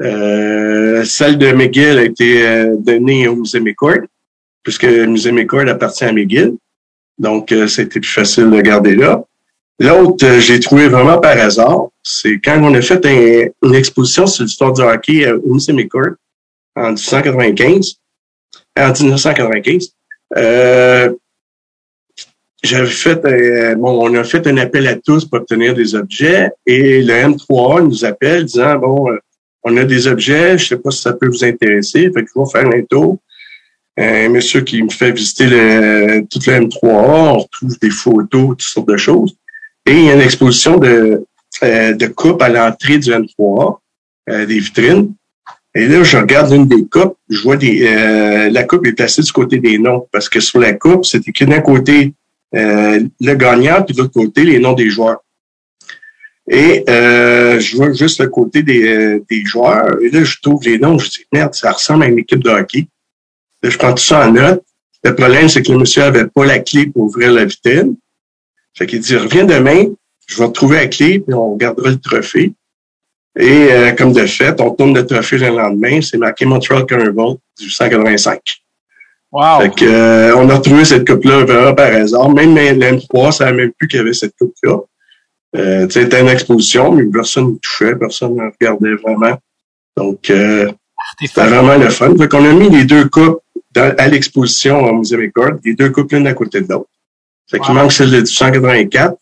[0.00, 4.06] Euh, celle de McGill a été euh, donnée au musée McCord,
[4.62, 6.56] puisque le musée McCord appartient à McGill.
[7.18, 9.24] Donc, c'était plus facile de garder là.
[9.80, 11.88] L'autre, euh, j'ai trouvé vraiment par hasard.
[12.02, 16.16] C'est quand on a fait une exposition sur l'histoire du hockey euh, au musée McCourt
[16.74, 17.94] en 1995.
[18.76, 19.92] En 1995.
[20.36, 21.14] Euh,
[22.60, 27.00] j'avais fait bon, on a fait un appel à tous pour obtenir des objets et
[27.02, 29.16] le M3A nous appelle disant bon,
[29.64, 32.40] on a des objets, je sais pas si ça peut vous intéresser, fait que je
[32.40, 33.18] vais faire un tour.
[33.96, 36.84] un monsieur qui me fait visiter le, toute le M3A.
[36.84, 39.36] On retrouve des photos, toutes sortes de choses.
[39.86, 41.24] Et il y a une exposition de,
[41.62, 43.78] euh, de coupes à l'entrée du M3A,
[44.30, 45.14] euh, des vitrines.
[45.74, 49.22] Et là, je regarde une des coupes, je vois des, euh, la coupe est placée
[49.22, 52.14] du côté des noms, parce que sur la coupe, c'est écrit d'un côté
[52.52, 55.22] le gagnant, puis de l'autre côté, les noms des joueurs.
[56.50, 60.00] Et je vois juste le côté des, des joueurs.
[60.02, 62.50] Et là, je trouve les noms, je dis, merde, ça ressemble à une équipe de
[62.50, 62.86] hockey.
[63.62, 64.62] Là, je prends tout ça en note.
[65.04, 67.96] Le problème, c'est que le monsieur avait pas la clé pour ouvrir la vitrine.
[68.76, 69.86] Fait qu'il dit, reviens demain,
[70.26, 72.52] je vais trouver la clé, puis on gardera le trophée.
[73.38, 76.00] Et euh, comme de fait, on tourne le trophée le lendemain.
[76.02, 78.40] C'est marqué Montreal Carnival 1885.
[79.30, 79.60] Wow.
[79.60, 82.30] Fait que, euh, on a retrouvé cette coupe-là par hasard.
[82.30, 84.78] Même l'M3 ne savait même plus qu'il y avait cette coupe-là.
[85.56, 89.38] Euh, c'était une exposition, mais personne ne touchait, personne ne regardait vraiment.
[89.96, 90.70] Donc, euh,
[91.20, 92.14] c'était vraiment le fun.
[92.16, 93.40] Fait qu'on a mis les deux coupes
[93.76, 96.88] à l'exposition au Musée McCord, les deux coupes l'une à côté de l'autre.
[97.50, 99.16] Fait qu'il manque celle de 1884.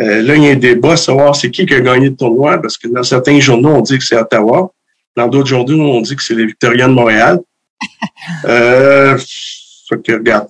[0.00, 2.16] Euh, là, il y a un débat à savoir c'est qui qui a gagné le
[2.16, 4.72] tournoi, parce que dans certains journaux, on dit que c'est Ottawa.
[5.16, 7.40] Dans d'autres journaux, on dit que c'est les Victoriens de Montréal.
[8.46, 9.18] euh,
[9.88, 10.48] fait que, regarde.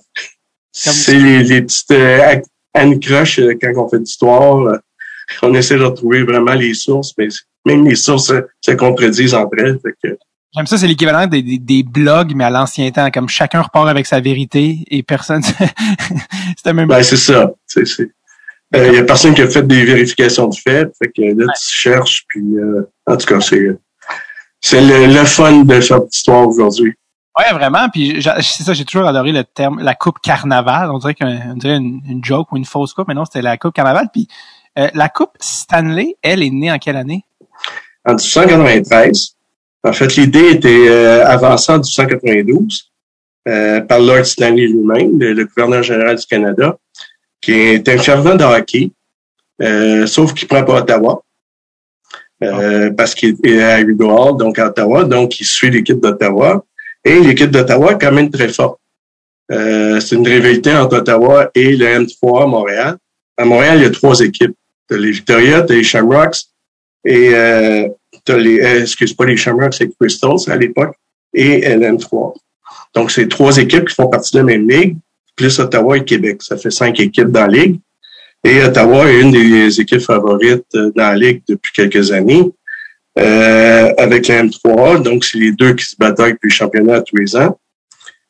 [0.71, 2.41] C'est les, les, petites euh,
[2.73, 4.79] ancroches euh, quand on fait d'histoire.
[5.43, 7.27] Euh, on essaie de retrouver vraiment les sources, mais
[7.65, 9.79] même les sources se contredisent entre elles.
[9.81, 10.17] Fait que,
[10.55, 14.05] J'aime ça, c'est l'équivalent des, des, blogs, mais à l'ancien temps, comme chacun repart avec
[14.05, 15.41] sa vérité et personne.
[16.57, 16.87] C'était même.
[16.87, 17.51] Ben, c'est ça.
[17.65, 18.11] C'est, c'est.
[18.75, 20.91] Il euh, y a personne qui a fait des vérifications de fait.
[20.97, 23.77] Fait que là, tu cherches, puis euh, en tout cas, c'est
[24.61, 26.93] c'est le, le, fun de faire l'histoire aujourd'hui.
[27.37, 27.89] Ouais, vraiment.
[27.89, 30.91] Puis c'est ça, j'ai toujours adoré le terme la coupe carnaval.
[30.91, 33.57] On dirait qu'on dirait une, une, joke ou une fausse coupe, mais non, c'était la
[33.57, 34.09] coupe carnaval.
[34.13, 34.27] Puis
[34.77, 37.23] euh, la coupe Stanley, elle est née en quelle année?
[38.05, 39.35] En 1893.
[39.85, 42.91] En fait, l'idée était euh, avancée en 1892
[43.47, 46.77] euh, par Lord Stanley lui-même, le, gouverneur général du Canada,
[47.41, 48.91] qui est un fervent de hockey,
[49.61, 51.23] euh, sauf qu'il prend pas Ottawa.
[52.43, 56.65] Euh, parce qu'il est à Hugo Hall, donc à Ottawa, donc il suit l'équipe d'Ottawa.
[57.05, 58.79] Et l'équipe d'Ottawa est quand même très forte.
[59.51, 62.97] Euh, c'est une rivalité entre Ottawa et le M3 à Montréal.
[63.37, 64.55] À Montréal, il y a trois équipes.
[64.87, 66.37] T'as les Victoria, t'as les Shamrocks
[67.05, 67.87] et euh,
[68.25, 70.95] t'as les, euh, excuse pas les Shamrocks, c'est Crystals à l'époque,
[71.33, 72.33] et LM3.
[72.93, 74.97] Donc, c'est trois équipes qui font partie de la même ligue,
[75.35, 76.41] plus Ottawa et Québec.
[76.43, 77.79] Ça fait cinq équipes dans la ligue.
[78.43, 82.51] Et Ottawa est une des équipes favorites euh, dans la ligue depuis quelques années.
[83.19, 87.15] Euh, avec la M3, donc c'est les deux qui se bataillent depuis le championnat tous
[87.15, 87.59] les ans.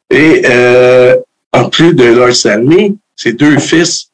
[0.09, 1.15] Et euh,
[1.53, 4.09] en plus de leur Stanley, ses deux fils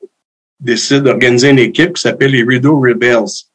[0.60, 3.46] décident d'organiser une équipe qui s'appelle les Rideau Rebels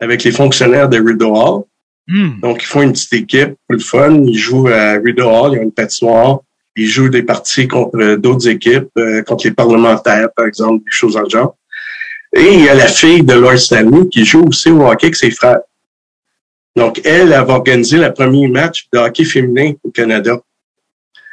[0.00, 1.64] avec les fonctionnaires de Rideau Hall.
[2.06, 2.40] Hmm.
[2.40, 4.22] Donc, ils font une petite équipe pour le fun.
[4.24, 6.40] Ils jouent à Rideau Hall, ils ont une patinoire.
[6.76, 11.16] Ils jouent des parties contre d'autres équipes, euh, contre les parlementaires, par exemple, des choses
[11.16, 11.56] en genre.
[12.34, 15.16] Et il y a la fille de Lord Stanley qui joue aussi au hockey avec
[15.16, 15.60] ses frères.
[16.76, 20.38] Donc, elle, elle va organiser le premier match de hockey féminin au Canada.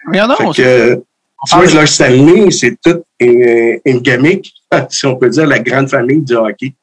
[0.08, 0.54] Regardons.
[0.54, 1.04] Fait que,
[1.48, 4.54] tu vois, Lord Stanley, c'est toute une, une gamique,
[4.90, 6.74] si on peut dire, la grande famille du hockey.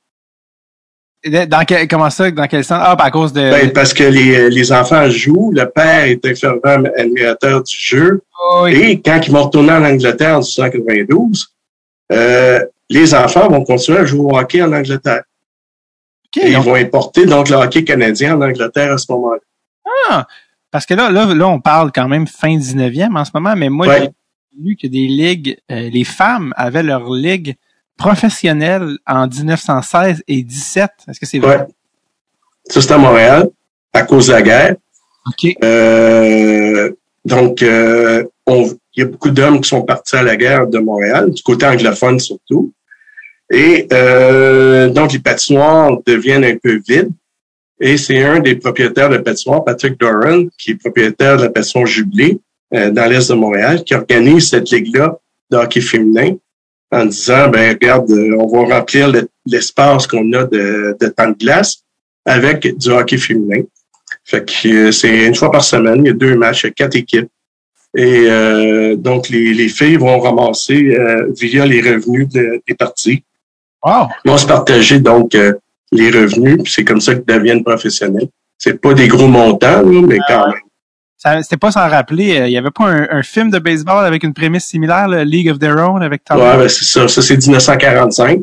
[1.24, 2.30] Dans quel, comment ça?
[2.32, 2.78] Dans quel sens?
[2.80, 3.40] Ah, à cause de.
[3.40, 5.52] Ben, parce que les, les enfants jouent.
[5.54, 8.22] Le père est un fervent admirateur du jeu.
[8.50, 11.54] Oh, Et quand ils vont retourner en Angleterre en 1992,
[12.10, 15.22] euh, les enfants vont continuer à jouer au hockey en Angleterre.
[16.40, 19.40] Et ils vont importer donc le hockey canadien en Angleterre à ce moment-là.
[20.08, 20.26] Ah!
[20.72, 23.68] Parce que là, là, là, on parle quand même fin 19e en ce moment, mais
[23.68, 23.86] moi,
[24.80, 27.56] que des ligues, euh, les femmes avaient leur ligue
[27.96, 30.90] professionnel en 1916 et 17.
[31.08, 31.58] Est-ce que c'est vrai?
[31.58, 31.66] Ouais.
[32.68, 33.48] Ça, c'est à Montréal,
[33.92, 34.76] à cause de la guerre.
[35.26, 35.56] OK.
[35.62, 36.90] Euh,
[37.24, 41.30] donc, euh, il y a beaucoup d'hommes qui sont partis à la guerre de Montréal,
[41.30, 42.72] du côté anglophone surtout.
[43.50, 47.10] Et euh, donc, les patinoires deviennent un peu vides.
[47.80, 51.86] Et c'est un des propriétaires de patinoire, Patrick Doran, qui est propriétaire de la patinoire
[51.86, 52.38] Jubilé
[52.74, 55.18] euh, dans l'Est de Montréal, qui organise cette ligue-là
[55.50, 56.36] de hockey féminin
[56.90, 59.10] en disant, ben regarde, euh, on va remplir
[59.46, 61.82] l'espace qu'on a de, de temps de glace
[62.24, 63.62] avec du hockey féminin.
[64.24, 66.70] Fait que euh, c'est une fois par semaine, il y a deux matchs, il y
[66.70, 67.28] a quatre équipes.
[67.96, 70.96] Et euh, donc, les, les filles vont ramasser
[71.38, 73.22] via les revenus des parties.
[73.84, 74.08] Wow.
[74.24, 75.36] Ils vont se partager donc
[75.92, 78.28] les revenus, puis c'est comme ça qu'ils deviennent professionnels.
[78.56, 80.60] C'est pas des gros montants, mais quand même
[81.42, 84.34] c'était pas sans rappeler, euh, il y avait pas un, film de baseball avec une
[84.34, 86.38] prémisse similaire, le League of Their Own avec Tom.
[86.38, 87.06] Ouais, ben c'est ça.
[87.06, 88.40] Ça, c'est 1945.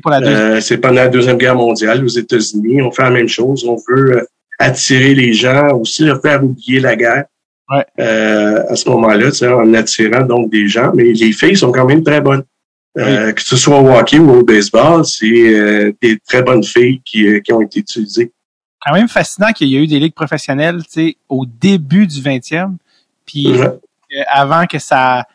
[0.00, 2.82] pour la euh, c'est pendant la Deuxième Guerre mondiale aux États-Unis.
[2.82, 3.64] On fait la même chose.
[3.64, 4.24] On veut euh,
[4.58, 7.24] attirer les gens, aussi leur faire oublier la guerre.
[7.70, 7.84] Ouais.
[8.00, 10.92] euh, à ce moment-là, tu sais, en attirant donc des gens.
[10.94, 12.42] Mais les filles sont quand même très bonnes.
[12.98, 17.00] Euh, Que ce soit au hockey ou au baseball, c'est euh, des très bonnes filles
[17.04, 18.32] qui, qui ont été utilisées.
[18.84, 22.20] Quand même fascinant qu'il y a eu des ligues professionnelles, tu sais, au début du
[22.20, 22.76] 20e,
[23.26, 23.68] puis euh,
[24.28, 25.26] avant que ça,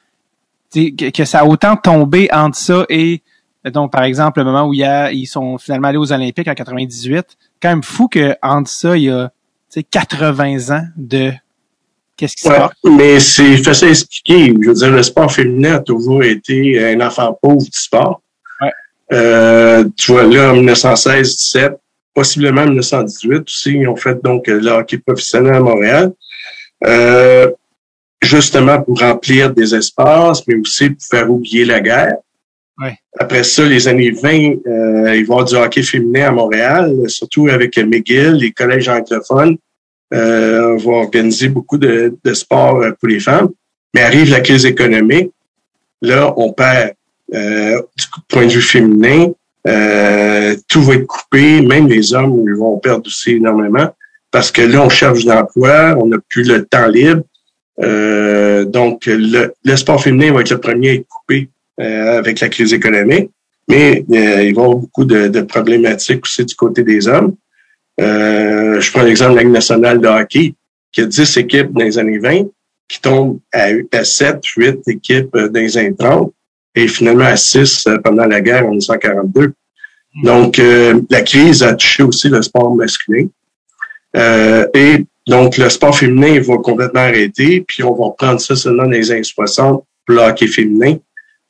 [0.74, 3.22] que, que ça a autant tombé entre ça et
[3.66, 6.48] donc par exemple le moment où il y a, ils sont finalement allés aux Olympiques
[6.48, 7.26] en 98.
[7.62, 9.30] Quand même fou que entre ça il y a,
[9.72, 11.32] tu sais, 80 ans de
[12.18, 12.72] qu'est-ce qui se Ouais, passe?
[12.84, 14.54] mais c'est facile à expliquer.
[14.62, 18.22] Je veux dire, le sport féminin a toujours été un enfant pauvre du sport.
[18.62, 18.72] Ouais.
[19.14, 21.76] Euh, tu vois, là, en 1916-17,
[22.16, 26.14] possiblement en 1918 aussi, ils ont fait donc le hockey professionnel à Montréal.
[26.86, 27.52] Euh,
[28.22, 32.18] justement pour remplir des espaces, mais aussi pour faire oublier la guerre.
[33.18, 36.94] Après ça, les années 20, euh, il va y avoir du hockey féminin à Montréal,
[37.08, 39.58] surtout avec McGill, les collèges anglophones.
[40.14, 43.50] Euh, on va organiser beaucoup de, de sports euh, pour les femmes.
[43.94, 45.32] Mais arrive la crise économique.
[46.02, 46.94] Là, on perd
[47.34, 49.32] euh, du point de vue féminin.
[49.68, 51.62] Euh, tout va être coupé.
[51.62, 53.90] Même les hommes vont perdre aussi énormément.
[54.32, 57.24] Parce que là, on cherche d'emploi, on n'a plus le temps libre.
[57.84, 61.50] Euh, donc, le, le sport féminin va être le premier à être coupé
[61.80, 63.32] euh, avec la crise économique.
[63.68, 67.36] Mais euh, il va y avoir beaucoup de, de problématiques aussi du côté des hommes.
[68.00, 70.54] Euh, je prends l'exemple de la nationale de hockey,
[70.92, 72.44] qui a 10 équipes dans les années 20,
[72.88, 76.34] qui tombent à, à 7, 8 équipes dans les années 30,
[76.76, 79.54] et finalement à 6 euh, pendant la guerre en 1942.
[80.24, 83.28] Donc, euh, la crise a touché aussi le sport masculin.
[84.16, 88.84] Euh, et donc, le sport féminin va complètement arrêter, puis on va reprendre ça seulement
[88.84, 90.98] dans les années 60 pour le hockey féminin,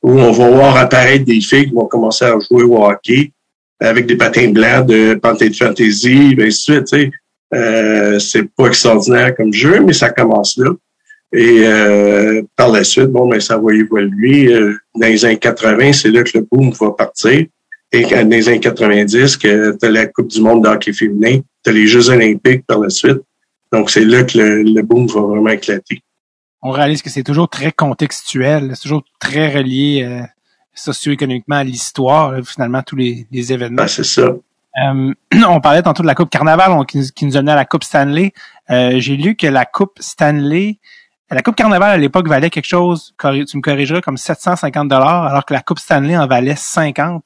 [0.01, 3.31] où on va voir apparaître des filles qui vont commencer à jouer au hockey
[3.79, 7.13] avec des patins blancs de Panthé de Fantasy, et ainsi de suite.
[7.53, 10.71] Euh, c'est pas extraordinaire comme jeu, mais ça commence là.
[11.33, 14.53] Et euh, par la suite, bon, ben, ça va évoluer.
[14.53, 17.45] Euh, dans les années 80, c'est là que le boom va partir.
[17.91, 21.39] Et dans les années 90, que tu as la Coupe du monde de hockey féminin,
[21.63, 23.19] tu as les Jeux olympiques par la suite.
[23.71, 26.01] Donc, c'est là que le, le boom va vraiment éclater.
[26.61, 30.21] On réalise que c'est toujours très contextuel, c'est toujours très relié euh,
[30.73, 33.83] socio-économiquement à l'histoire, finalement tous les, les événements.
[33.83, 34.33] Ben, c'est ça.
[34.83, 35.13] Euh,
[35.47, 37.65] on parlait tantôt de la Coupe Carnaval on- qui, nous- qui nous amenait à la
[37.65, 38.33] Coupe Stanley.
[38.69, 40.79] Euh, J'ai lu que la Coupe Stanley,
[41.31, 45.45] la Coupe Carnaval à l'époque valait quelque chose, tu me corrigeras, comme 750 dollars, alors
[45.45, 47.25] que la Coupe Stanley en valait 50.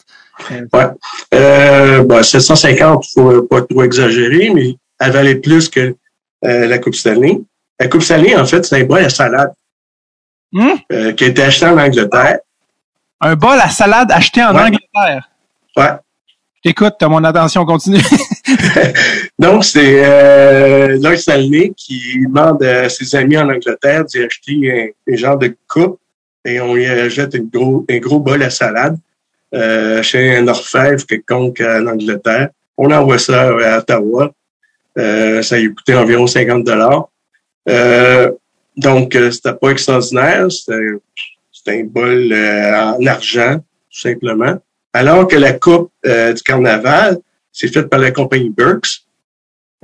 [0.51, 0.87] Euh, Ouais.
[1.33, 5.95] Euh, ben, 750, faut pas trop exagérer, mais elle valait plus que
[6.45, 7.41] euh, la Coupe Stanley.
[7.79, 9.51] La Coupe Stanley, en fait, c'est un bol à salade
[10.53, 12.39] hum, euh, qui a été acheté en Angleterre.
[13.21, 14.61] un bol à salade acheté en Ouais.
[14.63, 15.29] Angleterre.
[15.75, 15.91] Ouais.
[16.63, 18.01] Je t'écoute, t'as mon attention continue.
[19.39, 25.15] Donc, c'est euh, Lord Stanley qui demande à ses amis en Angleterre d'y acheter un,
[25.15, 25.99] genre de coupe
[26.45, 28.97] et on y achète un gros, un gros bol à salade
[29.53, 32.49] euh, chez un orfèvre quelconque en Angleterre.
[32.77, 34.31] On envoie ça à Ottawa.
[34.97, 37.09] Euh, ça lui coûtait environ 50 dollars.
[37.69, 38.31] Euh,
[38.75, 40.47] donc, euh, c'était pas extraordinaire.
[40.51, 44.57] C'était un bol euh, en argent, tout simplement.
[44.93, 47.19] Alors que la coupe euh, du carnaval,
[47.51, 49.03] c'est faite par la compagnie Burks,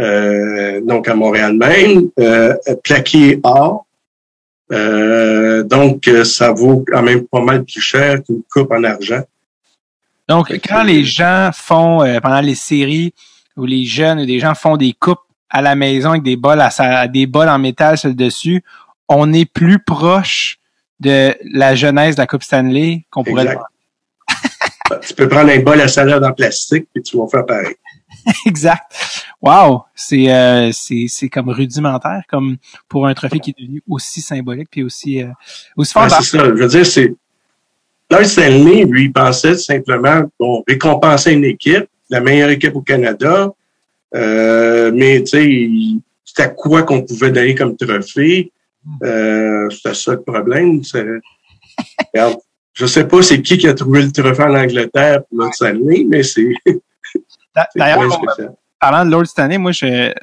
[0.01, 3.85] euh, donc à Montréal même, euh, plaqué or.
[4.71, 9.21] Euh, donc, euh, ça vaut quand même pas mal plus cher qu'une coupe en argent.
[10.27, 13.13] Donc, quand les gens font, euh, pendant les séries,
[13.55, 16.59] où les jeunes ou des gens font des coupes à la maison avec des bols
[16.59, 18.63] à, des bols en métal sur le dessus,
[19.07, 20.57] on est plus proche
[20.99, 23.67] de la jeunesse de la Coupe Stanley qu'on pourrait le voir.
[25.01, 27.75] Tu peux prendre un bol à salade en plastique et tu vas faire pareil.
[28.45, 28.83] exact.
[29.41, 34.21] Wow, c'est euh, c'est c'est comme rudimentaire, comme pour un trophée qui est devenu aussi
[34.21, 35.27] symbolique puis aussi euh,
[35.75, 36.03] aussi fort.
[36.03, 36.45] Ouais, c'est ça.
[36.45, 37.13] Je veux dire, c'est.
[38.09, 43.51] Lord Stanley, lui, il pensait simplement bon, récompenser une équipe, la meilleure équipe au Canada.
[44.13, 48.51] Euh, mais tu sais, c'était quoi qu'on pouvait donner comme trophée?
[49.03, 50.81] Euh, c'était ça le problème.
[52.13, 52.37] Regarde,
[52.75, 56.05] je sais pas c'est qui qui a trouvé le trophée en Angleterre pour Lord Stanley,
[56.07, 56.49] mais c'est
[57.55, 57.99] D'a- c'est D'ailleurs,
[58.79, 60.13] parlant de Lord Stanley, moi je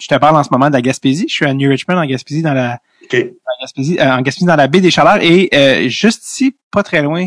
[0.00, 1.26] je te parle en ce moment de la Gaspésie.
[1.28, 2.78] Je suis à New Richmond en Gaspésie dans la
[3.12, 6.82] en Gaspésie, euh, en Gaspésie dans la baie des Chaleurs et euh, juste ici, pas
[6.82, 7.26] très loin,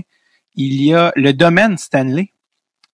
[0.55, 2.31] il y a le domaine Stanley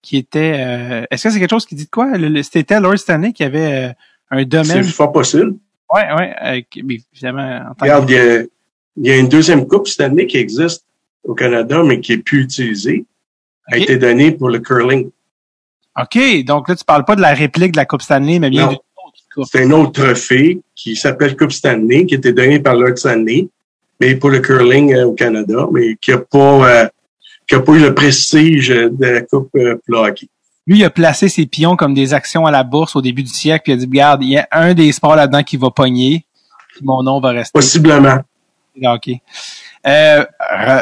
[0.02, 0.54] qui était.
[0.58, 2.12] euh, Est-ce que c'est quelque chose qui dit de quoi?
[2.44, 3.90] C'était Lord Stanley qui avait euh,
[4.32, 4.84] un C'est domaine.
[4.84, 5.56] fort possible.
[5.94, 6.36] Ouais, ouais.
[6.44, 8.42] euh, qui- mais évidemment, en tant que- Regarde, il y, a,
[8.98, 10.86] il y a une deuxième coupe année qui existe
[11.24, 13.06] au Canada, mais qui est plus utilisée.
[13.72, 15.10] A été donnée pour le curling.
[16.02, 18.68] OK, donc là, tu parles pas de la réplique de la Coupe Stanley, mais bien
[18.68, 18.78] d'une
[19.38, 23.50] autre C'est un autre trophée qui s'appelle Coupe Stanley, qui était donné par Lord Stanley,
[24.00, 26.88] mais pour le curling euh, au Canada, mais qui a pas, euh,
[27.48, 30.28] qui a pas eu le prestige de la Coupe euh, pour le hockey.
[30.66, 33.30] Lui, il a placé ses pions comme des actions à la bourse au début du
[33.30, 35.72] siècle, puis il a dit, regarde, il y a un des sports là-dedans qui va
[35.72, 36.26] pogner,
[36.70, 37.58] puis mon nom va rester.
[37.58, 38.20] Possiblement.
[38.82, 39.10] OK.
[39.88, 40.26] Euh,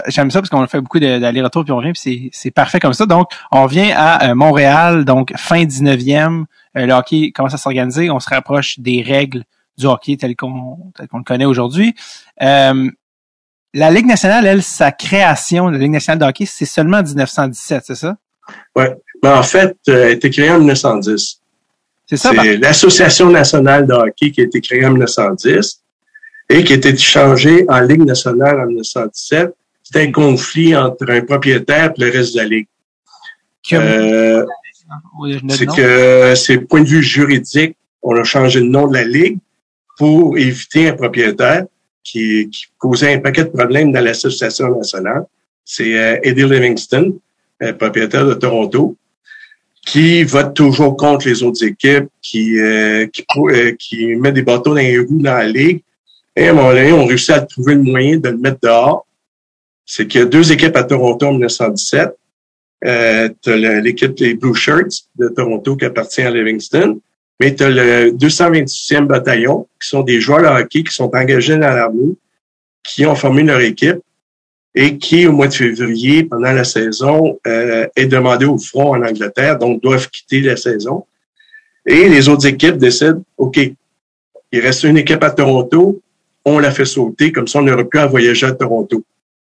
[0.07, 3.05] J'aime ça parce qu'on fait beaucoup d'aller-retour puis on revient puis c'est- parfait comme ça.
[3.05, 6.45] Donc, on vient à euh, Montréal, donc fin 19e,
[6.77, 9.43] euh, le hockey commence à s'organiser, on se rapproche des règles
[9.77, 11.93] du hockey tel qu'on le connaît aujourd'hui.
[12.41, 12.89] Euh,
[13.73, 17.83] la Ligue nationale, elle, sa création, la Ligue nationale de hockey, c'est seulement en 1917,
[17.85, 18.17] c'est ça?
[19.21, 21.41] Mais en fait, elle a été créée en 1910.
[22.07, 22.31] C'est ça?
[22.31, 25.81] C'est l'Association nationale de hockey qui a été créée en 1910
[26.49, 29.53] et qui a été changée en Ligue nationale en 1917.
[29.83, 32.67] C'était un conflit entre un propriétaire et le reste de la Ligue.
[33.73, 34.45] Euh,
[35.49, 39.39] c'est que c'est point de vue juridique, on a changé le nom de la Ligue
[39.97, 41.65] pour éviter un propriétaire
[42.03, 45.25] qui, qui causait un paquet de problèmes dans l'Association nationale.
[45.65, 47.19] C'est euh, Eddie Livingston,
[47.61, 48.95] euh, propriétaire de Toronto,
[49.87, 54.71] qui vote toujours contre les autres équipes, qui, euh, qui, euh, qui met des bateaux
[54.71, 55.81] dans les roues dans la Ligue.
[56.37, 59.07] Et à un moment donné, on réussit à trouver le moyen de le mettre dehors.
[59.85, 62.15] C'est qu'il y a deux équipes à Toronto en 1917.
[62.85, 66.99] Euh, tu as l'équipe des Blue Shirts de Toronto qui appartient à Livingston,
[67.39, 71.57] mais tu as le 226e bataillon, qui sont des joueurs de hockey qui sont engagés
[71.57, 72.15] dans l'armée,
[72.83, 73.97] qui ont formé leur équipe
[74.75, 79.01] et qui, au mois de février, pendant la saison, euh, est demandé au front en
[79.01, 81.03] Angleterre, donc doivent quitter la saison.
[81.83, 83.57] Et les autres équipes décident, OK,
[84.51, 85.99] il reste une équipe à Toronto,
[86.55, 89.03] on la fait sauter, comme ça on n'aurait plus à voyager à Toronto.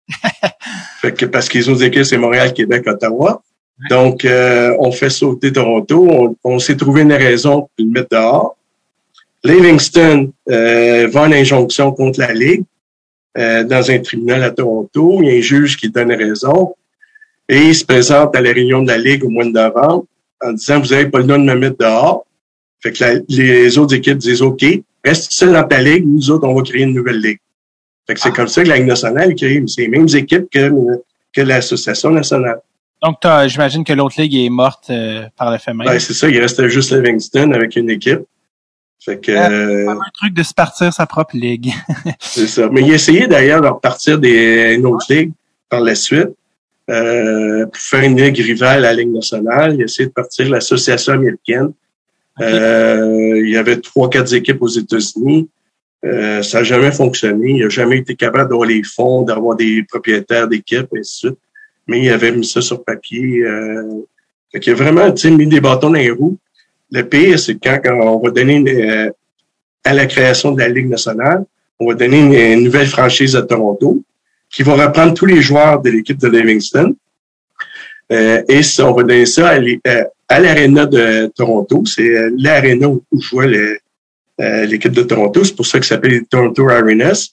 [1.00, 3.42] fait que parce que les autres équipes, c'est Montréal, Québec, Ottawa.
[3.90, 6.06] Donc, euh, on fait sauter Toronto.
[6.08, 8.56] On, on s'est trouvé une raison pour le mettre dehors.
[9.44, 12.62] Livingston euh, va en injonction contre la Ligue
[13.36, 15.18] euh, dans un tribunal à Toronto.
[15.22, 16.74] Il y a un juge qui donne raison
[17.48, 20.04] et il se présente à la réunion de la Ligue au mois de novembre
[20.44, 22.24] en disant vous n'avez pas le droit de me mettre dehors.
[22.80, 24.64] Fait que la- les autres équipes disent OK,
[25.04, 27.38] reste seul dans ta ligue, nous autres, on va créer une nouvelle ligue.
[28.06, 30.70] Fait que c'est comme ça que la Ligue nationale crée c'est les mêmes équipes que,
[31.32, 32.60] que l'Association nationale.
[33.02, 35.86] Donc, t'as- j'imagine que l'autre ligue est morte euh, par le fait même.
[35.86, 38.22] Ben, c'est ça, il restait juste Livingston avec une équipe.
[39.04, 41.72] Fait que euh, un truc de se partir sa propre ligue.
[42.20, 42.68] c'est ça.
[42.70, 45.32] Mais il a essayé d'ailleurs de repartir des une autre ligue
[45.68, 46.28] par la suite.
[46.90, 49.74] Euh, pour faire une ligue rivale à la Ligue nationale.
[49.74, 51.72] Il a essayé de partir l'association américaine.
[52.42, 55.48] Euh, il y avait trois, quatre équipes aux États-Unis.
[56.04, 57.50] Euh, ça n'a jamais fonctionné.
[57.50, 61.30] Il n'a jamais été capable d'avoir les fonds, d'avoir des propriétaires d'équipes, et ainsi de
[61.30, 61.38] suite.
[61.86, 63.44] Mais il avait mis ça sur papier.
[63.44, 64.04] Euh,
[64.50, 66.36] fait qu'il a vraiment mis des bâtons dans les roues.
[66.90, 69.10] Le pire, c'est quand, quand on va donner euh,
[69.84, 71.44] à la création de la Ligue nationale,
[71.80, 74.02] on va donner une nouvelle franchise à Toronto
[74.52, 76.94] qui va reprendre tous les joueurs de l'équipe de Livingston.
[78.12, 81.82] Euh, et ça, on va donner ça à euh, à l'aréna de Toronto.
[81.86, 83.78] C'est euh, l'aréna où jouait
[84.66, 85.44] l'équipe de Toronto.
[85.44, 87.30] C'est pour ça que ça s'appelle Toronto Arenas.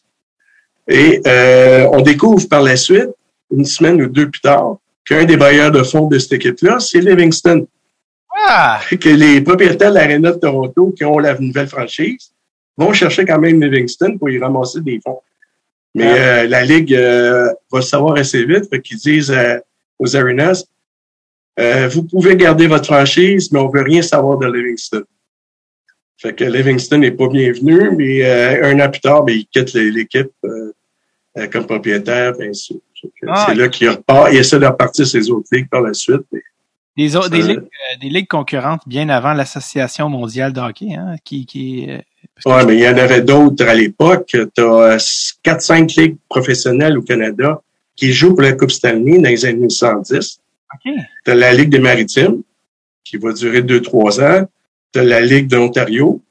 [0.88, 3.10] Et euh, on découvre par la suite,
[3.56, 7.00] une semaine ou deux plus tard, qu'un des bailleurs de fonds de cette équipe-là, c'est
[7.00, 7.68] Livingston.
[8.48, 8.80] Ah!
[8.90, 12.32] Que les propriétaires de l'aréna de Toronto qui ont la nouvelle franchise
[12.78, 15.20] vont chercher quand même Livingston pour y ramasser des fonds.
[15.96, 16.16] Mais Ah.
[16.16, 19.36] euh, la Ligue euh, va le savoir assez vite, qu'ils disent
[20.00, 20.64] aux arenas,
[21.60, 25.04] euh, vous pouvez garder votre franchise, mais on veut rien savoir de Livingston.
[26.18, 29.74] Fait que Livingston n'est pas bienvenu, mais euh, un an plus tard, ben, il quitte
[29.74, 30.74] l'équipe euh,
[31.38, 32.78] euh, comme propriétaire, bien sûr.
[33.28, 33.46] Ah.
[33.48, 34.30] C'est là qu'il repart.
[34.32, 36.22] Il essaie de repartir ses autres ligues par la suite.
[36.32, 36.42] mais
[36.98, 41.16] Des, autres- des, ligues, euh, des ligues concurrentes bien avant l'Association mondiale de hockey, hein,
[41.24, 41.98] qui, qui euh,
[42.46, 44.26] Ouais, mais il y en avait d'autres à l'époque.
[44.28, 47.62] Tu as 4-5 ligues professionnelles au Canada
[48.00, 50.40] qui jouent pour la Coupe Stanley dans les années 110.
[50.74, 50.94] OK.
[51.26, 52.42] Tu as la Ligue des Maritimes,
[53.04, 54.48] qui va durer 2-3 ans.
[54.94, 56.22] Tu as la Ligue de l'Ontario,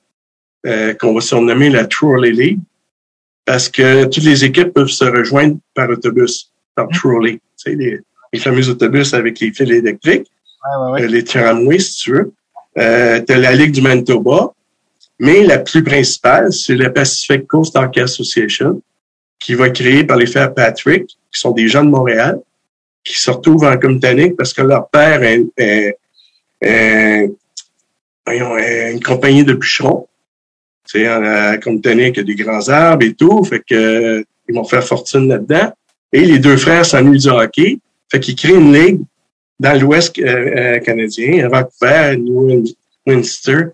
[0.67, 2.61] euh, qu'on va surnommer la Trolley League,
[3.45, 7.35] parce que toutes les équipes peuvent se rejoindre par autobus, par trolley.
[7.35, 8.01] Tu sais, les,
[8.33, 10.27] les fameux autobus avec les fils électriques
[10.65, 11.03] Ouais, ouais, ouais.
[11.03, 12.33] euh, les tramways, si tu veux.
[12.79, 14.53] Euh, tu as la Ligue du Manitoba,
[15.21, 18.81] mais la plus principale, c'est la Pacific Coast Hockey Association,
[19.39, 22.41] qui va créée par les frères Patrick, qui sont des gens de Montréal,
[23.05, 25.97] qui se retrouvent en Comitanique parce que leur père est, est-
[26.61, 27.31] est-
[28.27, 30.07] est une compagnie de bûcherons.
[30.87, 34.55] Tu sais, à Comitanique, il y a des grands arbres et tout, fait que ils
[34.55, 35.73] vont faire fortune là-dedans.
[36.13, 37.79] Et les deux frères s'ennuient du hockey,
[38.11, 39.01] fait qu'ils créent une ligue
[39.61, 42.65] dans l'Ouest euh, euh, canadien, à Vancouver, New
[43.07, 43.67] Winchester,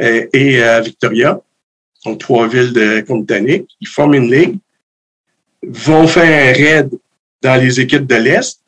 [0.00, 1.40] euh, et à Victoria,
[2.04, 3.68] donc trois villes de Colombie-Britannique.
[3.80, 4.58] Ils forment une ligue,
[5.66, 6.90] vont faire un raid
[7.42, 8.60] dans les équipes de l'Est,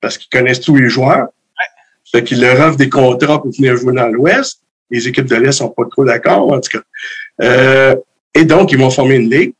[0.00, 1.28] parce qu'ils connaissent tous les joueurs.
[2.10, 4.60] Fait qu'ils leur offrent des contrats pour venir jouer dans l'Ouest.
[4.90, 6.84] Les équipes de l'Est sont pas trop d'accord, en tout cas.
[7.42, 7.94] Euh,
[8.34, 9.52] et donc, ils vont former une ligue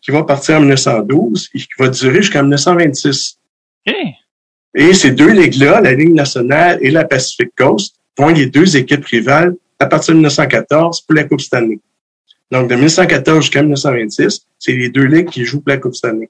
[0.00, 3.38] qui va partir en 1912 et qui va durer jusqu'en 1926.
[3.86, 3.94] OK.
[4.74, 8.76] Et ces deux ligues-là, la Ligue nationale et la Pacific Coast, vont être les deux
[8.76, 11.78] équipes rivales à partir de 1914 pour la Coupe Stanley.
[12.50, 16.28] Donc, de 1914 jusqu'à 1926, c'est les deux ligues qui jouent pour la Coupe Stanley.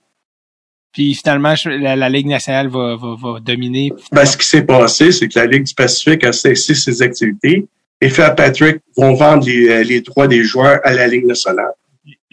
[0.92, 3.92] Puis finalement, la, la Ligue nationale va, va, va dominer.
[4.12, 7.66] Ben, ce qui s'est passé, c'est que la Ligue du Pacifique a cessé ses activités
[8.00, 11.72] et Patrick vont vendre les, euh, les droits des joueurs à la Ligue nationale.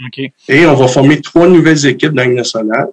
[0.06, 0.20] OK.
[0.48, 2.88] Et on va former trois nouvelles équipes dans la Ligue nationale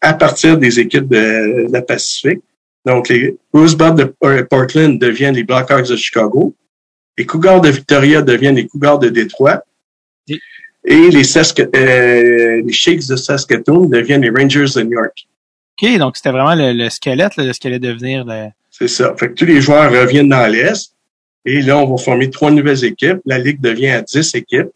[0.00, 2.40] à partir des équipes de, de la Pacifique.
[2.84, 6.54] Donc, les Rosebuds de euh, Portland deviennent les Blackhawks de Chicago.
[7.18, 9.62] Les Cougars de Victoria deviennent les Cougars de Détroit.
[10.86, 15.26] Et- les, Sask- euh, les Shakes de Saskatoon deviennent les Rangers de New York.
[15.82, 18.24] OK, donc c'était vraiment le, le squelette là, de ce qu'allait devenir.
[18.24, 18.46] Le...
[18.70, 19.14] C'est ça.
[19.18, 20.92] Fait que tous les joueurs reviennent dans l'Est.
[21.44, 23.18] Et là, on va former trois nouvelles équipes.
[23.26, 24.70] La Ligue devient à 10 équipes.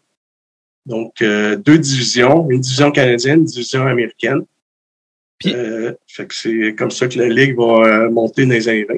[0.85, 4.41] Donc, euh, deux divisions, une division canadienne, une division américaine.
[5.37, 8.69] Puis- Euh, fait que c'est comme ça que la Ligue va euh, monter dans les
[8.69, 8.95] années 20.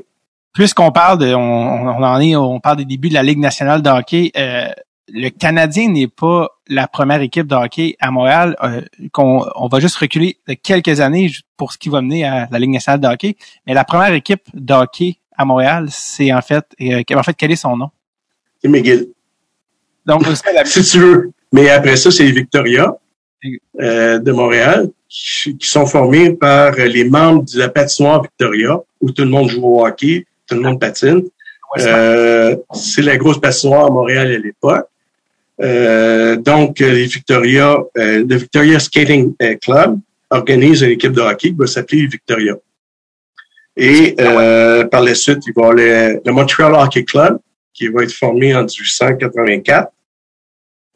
[0.54, 3.40] Puisqu'on parle de, on, on on en est, on parle des débuts de la Ligue
[3.40, 4.32] nationale de hockey.
[4.38, 4.68] euh,
[5.10, 8.56] le Canadien n'est pas la première équipe de hockey à Montréal.
[8.64, 8.82] euh,
[9.12, 12.60] qu'on, on va juste reculer de quelques années pour ce qui va mener à la
[12.60, 13.36] Ligue nationale de hockey.
[13.68, 17.52] Mais la première équipe de hockey à Montréal, c'est en fait, euh, en fait, quel
[17.52, 17.90] est son nom?
[18.62, 19.08] C'est McGill.
[20.06, 21.32] Donc, c'est la- Si tu veux.
[21.52, 22.96] Mais après ça, c'est les Victoria
[23.82, 29.12] euh, de Montréal qui, qui sont formés par les membres de la patinoire Victoria où
[29.12, 31.22] tout le monde joue au hockey, tout le monde patine.
[31.80, 34.88] Euh, c'est la grosse patinoire à Montréal à l'époque.
[35.62, 40.00] Euh, donc, euh, les Victoria, euh, le Victoria Skating euh, Club
[40.30, 42.56] organise une équipe de hockey qui va s'appeler Victoria.
[43.76, 47.40] Et euh, par la suite, il va y avoir le, le Montreal Hockey Club
[47.74, 49.92] qui va être formé en 1884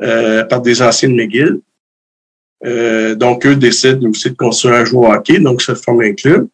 [0.02, 1.60] euh, par des anciens de McGill.
[2.66, 6.48] Euh, donc, eux décident aussi de construire un joueur hockey, donc ça forme un club.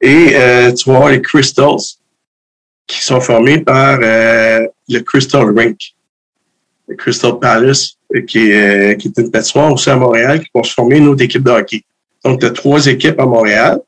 [0.00, 1.96] Et euh, tu vas avoir les Crystals,
[2.86, 5.95] qui sont formés par euh, le Crystal Rink,
[6.94, 10.62] Crystal Palace, euh, qui est, euh, qui est une patinoire aussi à Montréal, qui vont
[10.62, 11.82] se former une autre équipe de hockey.
[12.24, 13.80] Donc, tu as trois équipes à Montréal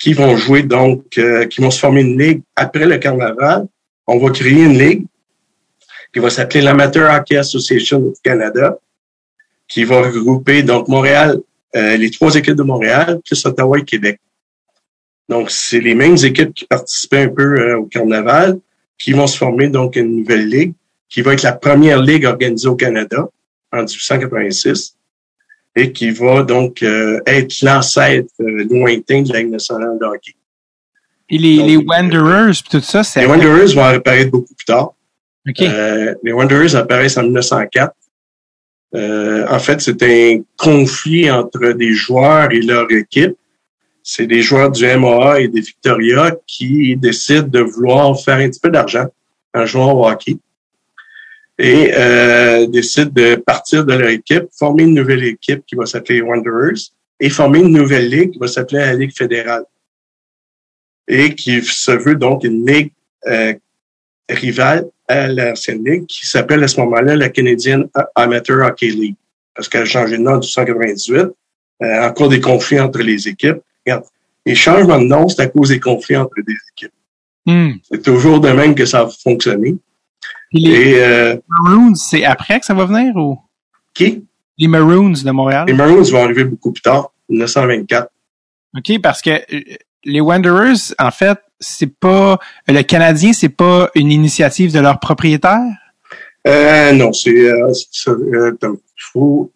[0.00, 3.66] qui vont jouer, donc, euh, qui vont se former une ligue après le carnaval.
[4.06, 5.04] On va créer une ligue
[6.12, 8.78] qui va s'appeler l'Amateur Hockey Association du Canada,
[9.66, 11.38] qui va regrouper, donc, Montréal,
[11.76, 14.18] euh, les trois équipes de Montréal, plus Ottawa et Québec.
[15.28, 18.58] Donc, c'est les mêmes équipes qui participaient un peu euh, au carnaval,
[18.98, 20.72] qui vont se former donc une nouvelle ligue,
[21.08, 23.28] qui va être la première ligue organisée au Canada
[23.72, 24.96] en 1886
[25.76, 30.34] et qui va donc euh, être l'ancêtre euh, lointain de la Ligue nationale de hockey.
[31.30, 33.20] Et les, Donc, les Wanderers, tout ça, c'est...
[33.20, 34.94] Les Wanderers vont apparaître beaucoup plus tard.
[35.48, 35.60] OK.
[35.60, 37.94] Euh, les Wanderers apparaissent en 1904.
[38.94, 43.36] Euh, en fait, c'est un conflit entre des joueurs et leur équipe.
[44.02, 48.60] C'est des joueurs du MAA et des Victoria qui décident de vouloir faire un petit
[48.60, 49.06] peu d'argent
[49.54, 50.38] en jouant au hockey
[51.58, 56.22] et euh, décident de partir de leur équipe, former une nouvelle équipe qui va s'appeler
[56.22, 59.64] Wanderers et former une nouvelle ligue qui va s'appeler la Ligue fédérale
[61.08, 62.92] et qui se veut donc une ligue
[63.26, 63.54] euh,
[64.28, 67.84] rivale à l'ancienne ligue qui s'appelle à ce moment-là la Canadian
[68.14, 69.16] Amateur Hockey League
[69.58, 71.34] parce qu'elle a changé de nom en 1998.
[71.80, 73.58] Euh, encore des conflits entre les équipes.
[73.84, 74.04] Regarde,
[74.46, 76.92] les changements de nom, c'est à cause des conflits entre des équipes.
[77.44, 77.72] Hmm.
[77.90, 79.76] C'est toujours de même que ça a fonctionné.
[80.50, 83.38] Puis les Et euh, Maroons, c'est après que ça va venir ou?
[83.94, 84.24] qui?
[84.56, 85.64] Les Maroons de Montréal?
[85.68, 88.08] Les Maroons vont arriver beaucoup plus tard, 1924.
[88.76, 89.60] OK, parce que euh,
[90.04, 95.60] les Wanderers, en fait, c'est pas le Canadien, c'est pas une initiative de leur propriétaire.
[96.46, 97.72] Euh, non, c'est euh,
[98.08, 98.52] euh,
[99.12, 99.50] faut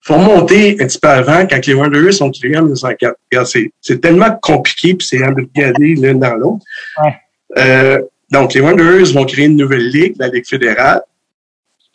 [0.00, 3.16] faut remonter un petit peu avant quand les Wanderers sont créés en 1904.
[3.30, 6.64] Regarde, c'est c'est tellement compliqué puis c'est embrigadé l'un dans l'autre.
[7.02, 7.16] Ouais.
[7.58, 8.00] Euh,
[8.30, 11.02] donc les Wanderers vont créer une nouvelle ligue, la Ligue fédérale.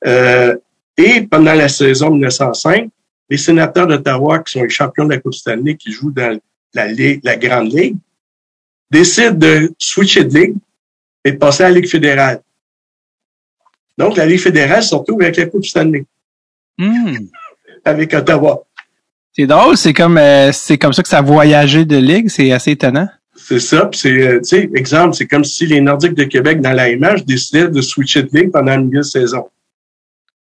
[0.06, 0.56] Euh,
[0.98, 2.90] et pendant la saison 1905,
[3.30, 6.40] les sénateurs d'Ottawa, qui sont les champions de la Coupe Stanley, qui jouent dans
[6.74, 7.96] la ligue, la grande ligue,
[8.90, 10.56] décident de switcher de ligue
[11.24, 12.42] et de passer à la Ligue fédérale.
[13.98, 16.06] Donc, la Ligue fédérale se retrouve avec la Coupe Stanley,
[16.78, 17.16] Hmm.
[17.86, 18.64] avec Ottawa.
[19.34, 22.52] C'est drôle, c'est comme euh, c'est comme ça que ça a voyagé de ligue, c'est
[22.52, 23.08] assez étonnant.
[23.52, 23.86] C'est ça.
[23.88, 26.90] Puis c'est, euh, tu sais, exemple, c'est comme si les Nordiques de Québec, dans la
[26.90, 29.50] image, décidaient de switcher de ligue pendant une milieu de saison.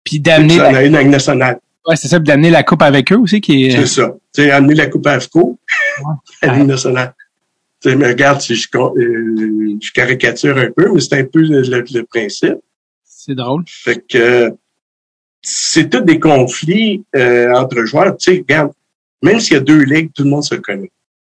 [0.03, 1.61] Puis d'amener la, une avec nationale.
[1.87, 3.71] ouais, c'est ça, puis d'amener la coupe avec eux aussi, qui est.
[3.71, 4.13] C'est ça.
[4.35, 5.57] Tu sais, amener la coupe à AFCO
[6.43, 6.53] à Ouais.
[6.55, 7.15] l'Union nationale.
[7.81, 11.43] Tu sais, mais regarde, si je, euh, je caricature un peu, mais c'est un peu
[11.43, 12.57] le principe.
[13.05, 13.63] C'est drôle.
[13.69, 14.53] Fait que
[15.43, 18.17] c'est tous des conflits euh, entre joueurs.
[18.17, 18.73] Tu sais, regarde,
[19.23, 20.91] même s'il y a deux ligues, tout le monde se connaît.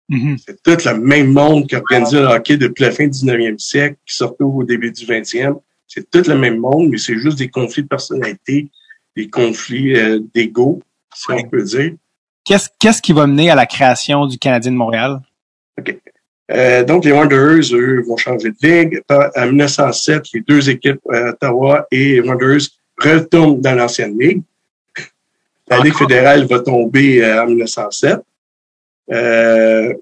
[0.10, 0.38] Mhm.
[0.44, 3.96] C'est tout le même monde qui organisait le hockey depuis la fin du 19e siècle,
[4.06, 5.60] qui sortait au début du 20e.
[5.88, 8.70] C'est tout le même monde, mais c'est juste des conflits de personnalité,
[9.16, 10.82] des conflits euh, d'ego,
[11.14, 11.44] si Ouais.
[11.46, 11.94] on peut dire.
[12.46, 15.20] Qu'est-ce qu'est-ce qui va mener à la création du Canadien de Montréal?
[16.52, 19.02] Euh, donc, les Wanderers, eux, vont changer de ligue.
[19.10, 22.62] En 1907, les deux équipes, euh, Ottawa et Wanderers,
[22.98, 24.42] retournent dans l'ancienne ligue.
[25.70, 28.20] La Ligue fédérale va tomber euh, en 1907.
[29.12, 29.94] Euh,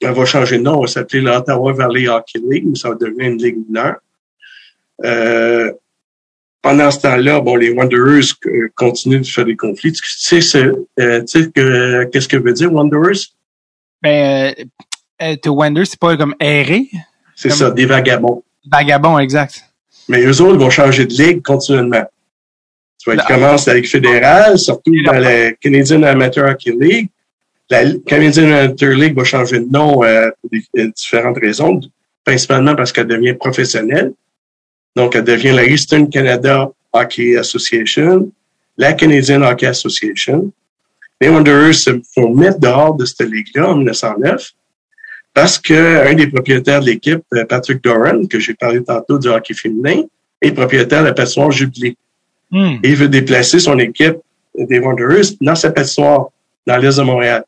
[0.00, 0.76] elle va changer de nom.
[0.76, 3.96] Elle va s'appeler l'Ottawa Valley Hockey League, mais ça va devenir une ligue mineure.
[5.04, 5.72] Euh,
[6.62, 9.92] pendant ce temps-là, bon, les Wanderers euh, continuent de faire des conflits.
[9.92, 13.18] Tu sais, ce- euh, tu sais que, qu'est-ce que veut dire Wanderers?
[14.02, 14.64] Ben, euh,
[15.22, 16.88] euh, to wander, c'est pas comme errer?
[17.34, 18.42] C'est Comme- ça, des vagabonds.
[18.70, 19.62] Vagabond, exact.
[20.08, 22.04] Mais eux autres vont changer de ligue continuellement.
[22.98, 27.08] Tu vois, ils commencent avec fédérale, surtout dans la Canadian Amateur Hockey League.
[27.68, 31.80] La Canadian Amateur League va changer de nom euh, pour des, différentes raisons,
[32.24, 34.12] principalement parce qu'elle devient professionnelle.
[34.94, 38.30] Donc, elle devient la Eastern Canada Hockey Association,
[38.78, 40.52] la Canadian Hockey Association.
[41.20, 44.52] Les Wanderers se font mettre dehors de cette ligue-là en 1909
[45.34, 49.28] parce que un des propriétaires de l'équipe, euh, Patrick Doran, que j'ai parlé tantôt du
[49.28, 50.02] hockey féminin,
[50.40, 51.96] est propriétaire de la patinoire Jubilee.
[52.50, 52.76] Hmm.
[52.82, 54.16] Et il veut déplacer son équipe
[54.56, 56.28] des Wanderers dans sa patinoire,
[56.66, 57.44] dans l'est de Montréal.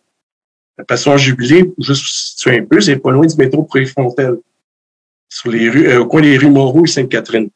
[0.79, 4.37] La patinoire Jubilee, juste situer un peu, c'est pas loin du métro Préfontaine,
[5.29, 7.51] sur les rues, euh, au coin des rues Moreau et Sainte-Catherine.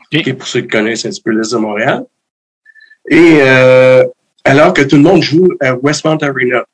[0.00, 0.20] Ok.
[0.20, 2.06] Ok, pour ceux qui connaissent un petit peu l'est de Montréal.
[3.10, 4.04] Et euh,
[4.44, 6.64] alors que tout le monde joue à Westmount Arena,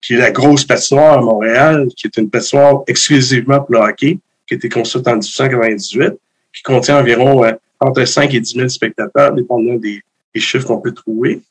[0.00, 4.18] qui est la grosse patinoire à Montréal, qui est une patinoire exclusivement pour le hockey,
[4.46, 6.14] qui a été construite en 1898,
[6.54, 10.02] qui contient environ euh, entre 5 et 10 000 spectateurs, dépendant des,
[10.34, 11.42] des chiffres qu'on peut trouver.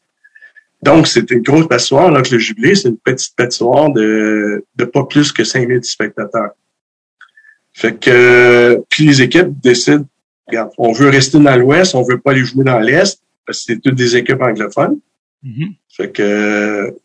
[0.81, 4.85] Donc, c'est une grosse patinoire, alors que le Jubilé, c'est une petite patinoire de, de
[4.85, 6.51] pas plus que 5 000 spectateurs.
[7.73, 10.05] Fait que, puis les équipes décident,
[10.47, 13.73] regarde, on veut rester dans l'Ouest, on veut pas aller jouer dans l'Est, parce que
[13.73, 14.99] c'est toutes des équipes anglophones.
[15.43, 15.73] Mhm.
[15.89, 16.95] Fait que,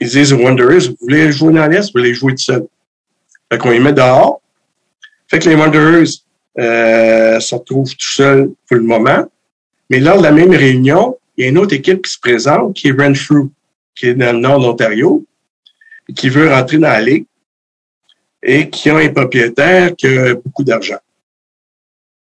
[0.00, 2.66] ils disent aux Wanderers, vous voulez jouer dans l'Est, vous voulez jouer tout seul.
[3.50, 4.40] Fait qu'on les met dehors.
[5.28, 6.08] Fait que les Wanderers
[6.58, 9.26] euh, se retrouvent tout seuls pour le moment.
[9.90, 12.74] Mais lors de la même réunion, il y a une autre équipe qui se présente,
[12.74, 13.48] qui est Renfrew,
[13.94, 15.24] qui est dans le nord de l'Ontario,
[16.16, 17.26] qui veut rentrer dans la ligue
[18.42, 20.98] et qui a un propriétaire qui a beaucoup d'argent.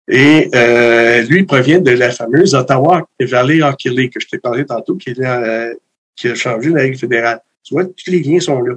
[0.08, 4.66] Et euh, lui provient de la fameuse Ottawa Valley Hockey League que je t'ai parlé
[4.66, 5.72] tantôt, qui, est dans, euh,
[6.16, 7.40] qui a changé la Ligue fédérale.
[7.62, 8.74] Tu vois, tous les liens sont là.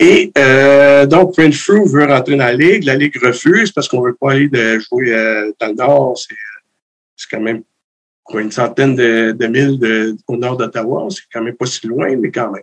[0.00, 2.82] Et euh, donc, Renfrew veut rentrer dans la Ligue.
[2.82, 4.48] La Ligue refuse parce qu'on veut pas aller
[4.80, 6.18] jouer euh, dans le Nord.
[6.18, 6.34] C'est,
[7.16, 7.62] c'est quand même
[8.24, 11.06] quoi, une centaine de, de milles de- au nord d'Ottawa.
[11.10, 12.62] C'est quand même pas si loin, mais quand même.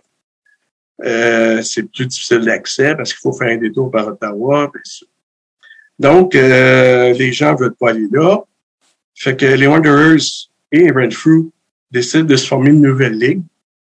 [1.04, 4.70] Euh, c'est plus difficile d'accès parce qu'il faut faire un détour par Ottawa.
[5.98, 8.44] Donc, euh, les gens veulent pas aller là.
[9.14, 11.50] Fait que les Wanderers et Renfrew
[11.90, 13.42] décident de se former une nouvelle ligue.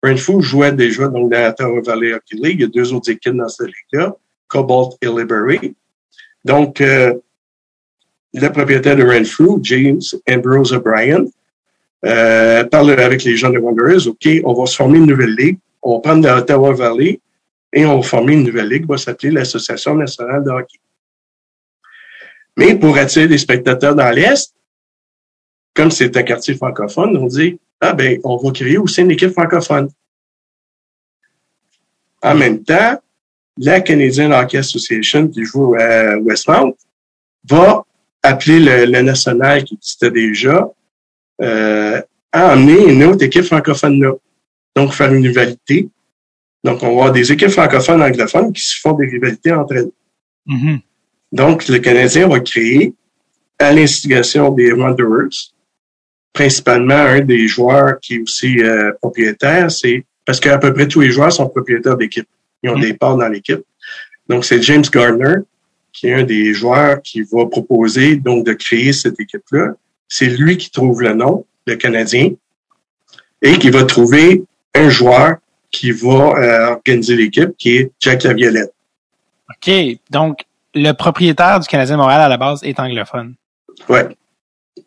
[0.03, 2.59] Renfrew jouait déjà donc, dans la Valley Hockey League.
[2.59, 4.15] Il y a deux autres équipes dans cette ligue-là,
[4.47, 5.75] Cobalt et Liberty.
[6.43, 7.13] Donc, euh,
[8.33, 11.25] le propriétaire de Renfrew, James Ambrose O'Brien,
[12.05, 14.07] euh, parle avec les gens de Wanderers.
[14.07, 15.57] OK, on va se former une nouvelle ligue.
[15.81, 17.19] On va prendre la Ottawa Valley
[17.73, 20.79] et on va former une nouvelle ligue qui va s'appeler l'Association nationale de hockey.
[22.57, 24.53] Mais pour attirer des spectateurs dans l'Est,
[25.73, 29.31] comme c'est un quartier francophone, on dit, ah ben, on va créer aussi une équipe
[29.31, 29.89] francophone.
[32.21, 33.01] En même temps,
[33.57, 36.75] la Canadian Hockey Association, qui joue à Westmount,
[37.43, 37.83] va
[38.23, 40.69] appeler le, le national qui existait déjà
[41.41, 44.11] euh, à emmener une autre équipe francophone là.
[44.75, 45.87] Donc, faire une rivalité.
[46.63, 49.91] Donc, on va avoir des équipes francophones anglophones qui se font des rivalités entre elles.
[50.45, 50.79] Mhm.
[51.31, 52.93] Donc, le Canadien va créer,
[53.57, 55.53] à l'instigation des Wanderers,
[56.33, 61.01] principalement un des joueurs qui est aussi euh, propriétaire, c'est parce qu'à peu près tous
[61.01, 62.27] les joueurs sont propriétaires d'équipe.
[62.63, 62.81] Ils ont Mhm.
[62.81, 63.61] des parts dans l'équipe.
[64.27, 65.35] Donc, c'est James Gardner,
[65.93, 69.75] qui est un des joueurs qui va proposer donc de créer cette équipe-là.
[70.07, 72.31] C'est lui qui trouve le nom, le Canadien,
[73.41, 74.43] et qui va trouver
[74.73, 75.37] un joueur
[75.71, 78.73] qui va euh, organiser l'équipe, qui est Jack Laviolette.
[79.49, 79.71] OK.
[80.09, 80.39] Donc,
[80.73, 83.35] le propriétaire du Canadien de Montréal, à la base, est anglophone.
[83.89, 84.07] Ouais.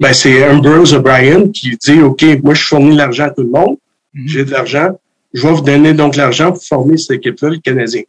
[0.00, 3.76] Ben, c'est Ambrose O'Brien qui dit, OK, moi, je fournis l'argent à tout le monde.
[4.14, 4.28] Mhm.
[4.28, 4.98] J'ai de l'argent.
[5.34, 8.02] Je vais vous donner donc l'argent pour former cette équipe-là, le Canadien.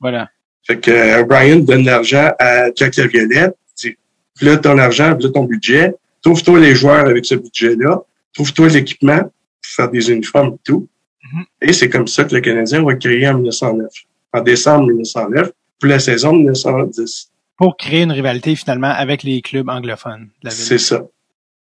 [0.00, 0.28] Voilà.
[0.66, 3.56] Fait que euh, O'Brien donne l'argent à Jack Laviolette.
[3.76, 3.96] dit,
[4.40, 5.94] là, ton argent, là, ton budget.
[6.22, 8.02] Trouve-toi les joueurs avec ce budget-là.
[8.34, 10.88] Trouve-toi l'équipement pour faire des uniformes et tout.
[11.32, 11.44] Mhm.
[11.62, 13.90] Et c'est comme ça que le Canadien va créer en 1909.
[14.32, 17.30] En décembre 1909, pour la saison 1910.
[17.56, 20.64] Pour créer une rivalité finalement avec les clubs anglophones de la ville.
[20.64, 21.02] C'est ça.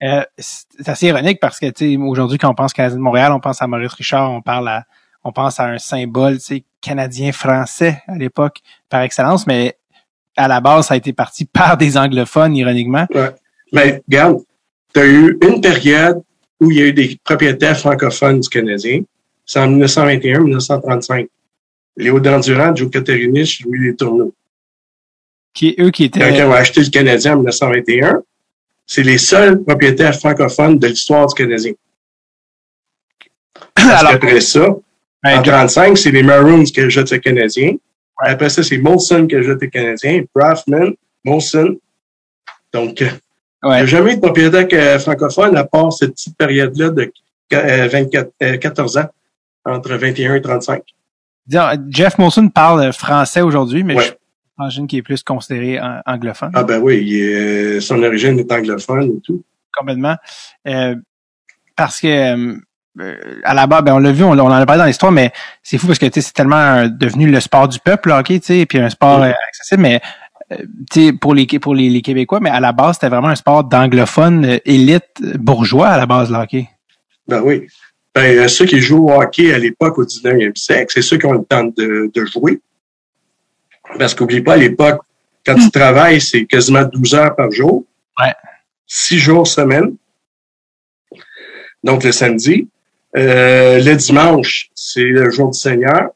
[0.03, 3.33] Euh, c'est assez ironique parce que tu sais, aujourd'hui, quand on pense Canadien de Montréal,
[3.33, 4.85] on pense à Maurice Richard, on parle à
[5.25, 9.77] on pense à un symbole, tu sais, canadien-français à l'époque, par excellence, mais
[10.37, 13.07] à la base, ça a été parti par des anglophones, ironiquement.
[13.73, 14.39] Mais regarde,
[14.93, 16.23] tu as eu une période
[16.61, 19.03] où il y a eu des propriétaires francophones du Canadien.
[19.47, 21.29] C'est en 1921-1935.
[21.97, 24.35] Léo Dandurand, Joe Caterinich, Louis Les Tourneaux.
[25.53, 26.21] Qui eux qui étaient.
[26.21, 28.23] Quand ils ont acheté le Canadien en 1921,
[28.87, 31.73] c'est les seuls propriétaires francophones de l'histoire du Canadien.
[33.75, 34.77] Parce Alors, qu'après ça,
[35.25, 37.75] en 35, c'est les Maroons qui jettent le Canadien.
[38.19, 40.93] Après ça, c'est Molson qui jette le Canadien, Braffman,
[41.25, 41.77] Molson.
[42.73, 43.03] Donc,
[43.65, 43.81] euh, il n'y ouais.
[43.83, 47.13] a jamais eu de propriétaire euh, francophone à part cette petite période-là de
[47.53, 49.09] euh, 24, euh, 14 ans,
[49.65, 50.83] entre 21 et 35.
[51.47, 54.17] Disons, Jeff Molson parle français aujourd'hui, mais Ouais.
[54.59, 56.53] j'imagine qu'il est plus considéré an- anglophone.
[56.55, 59.43] Ah ben oui, il est, euh, son origine est anglophone et tout.
[59.77, 60.17] complètement.
[60.69, 60.95] Euh,
[61.77, 62.55] parce que euh,
[63.01, 65.13] euh, à la base, ben on l'a vu, on, on en a parlé dans l'histoire,
[65.13, 65.33] mais
[65.63, 68.17] c'est fou parce que tu sais, c'est tellement un- devenu le sport du peuple, le
[68.17, 69.99] hockey, tu sais, puis un sport euh, accessible, mais euh,
[70.93, 73.65] sais, pour les pour les, les Québécois, mais à la base, c'était vraiment un sport
[73.65, 76.69] d'anglophone euh, élite euh, bourgeois à la base, le hockey.
[77.29, 77.67] Ben oui.
[78.15, 81.27] Ben, euh, ceux qui jouent au hockey à l'époque, au 19e siècle, c'est ceux qui
[81.27, 82.61] ont le temps de, de jouer.
[83.99, 85.03] Parce qu'oublie pas, à l'époque,
[85.45, 87.85] quand tu travailles, c'est quasiment 12 heures par jour.
[88.19, 88.35] Ouais.
[88.87, 89.95] 6 jours semaine.
[91.83, 92.69] Donc, le samedi.
[93.17, 96.11] Euh, le dimanche, c'est le jour du Seigneur.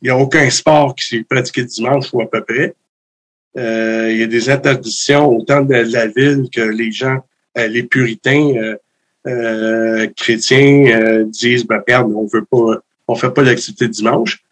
[0.00, 2.74] Il n'y a aucun sport qui s'est pratiqué le dimanche ou à peu près.
[3.58, 7.18] Euh, il y a des interdictions autant de la ville que les gens,
[7.56, 8.76] euh, les puritains
[9.26, 14.42] euh, chrétiens disent ben regarde, on veut pas, on fait pas d'activité le dimanche.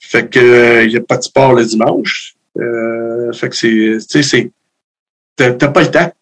[0.00, 2.34] Fait que il y a pas de sport le dimanche.
[2.54, 4.50] Fait que c'est, tu sais, c'est,
[5.36, 6.12] t'as pas le temps.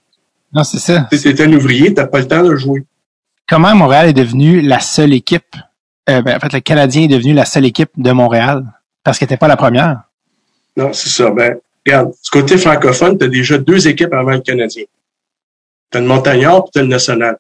[0.52, 1.08] Non, c'est ça.
[1.10, 2.84] Tu es un ouvrier, t'as pas le temps de jouer.
[3.48, 5.56] Comment Montréal est devenu la seule équipe
[6.10, 8.64] euh, ben, en fait, le Canadien est devenu la seule équipe de Montréal
[9.04, 10.02] parce qu'elle n'était pas la première?
[10.76, 11.30] Non, c'est ça.
[11.30, 14.84] Ben, regarde, du côté francophone, tu as déjà deux équipes avant le Canadien.
[15.90, 17.38] Tu as le Montagnard et tu as le National.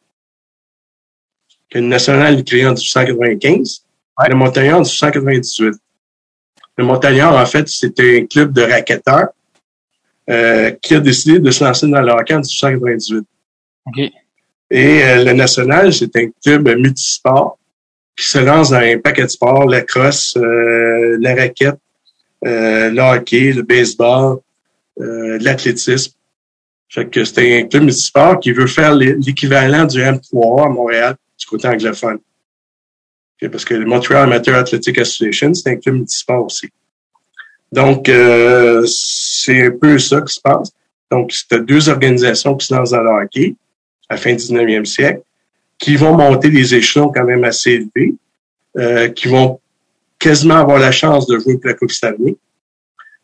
[1.70, 3.84] Que le National est créé en 1895,
[4.18, 4.28] Ouais.
[4.28, 5.74] le Montagnard en 1898.
[6.76, 9.28] Le Montagnard, en fait, c'était un club de racketteurs
[10.30, 13.24] euh, qui a décidé de se lancer dans le hockey en 1898.
[13.86, 13.98] OK.
[14.70, 17.58] Et euh, le National, c'est un club multisport
[18.16, 21.78] qui se lance dans un paquet de sports, la crosse, euh, la raquette,
[22.42, 24.38] le hockey, le baseball,
[25.00, 26.12] euh, l'athlétisme.
[26.88, 31.16] Fait que c'est un club multisport qui veut faire l'é- l'équivalent du M3 à Montréal
[31.38, 32.18] du côté anglophone.
[33.50, 36.68] Parce que le Montreal Amateur Athletic Association, c'est un club multisport aussi.
[37.72, 40.70] Donc, euh, c'est un peu ça qui se passe.
[41.10, 43.54] Donc, c'était deux organisations qui se lancent dans le hockey
[44.08, 45.22] à la fin du 19e siècle,
[45.78, 48.14] qui vont monter des échelons quand même assez élevés,
[48.76, 49.58] euh, qui vont
[50.22, 52.36] quasiment avoir la chance de jouer pour la Coupe Stanley.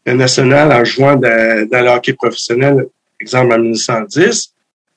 [0.05, 2.89] Le national, en jouant dans, dans le hockey professionnel,
[3.21, 4.53] exemple en 1910,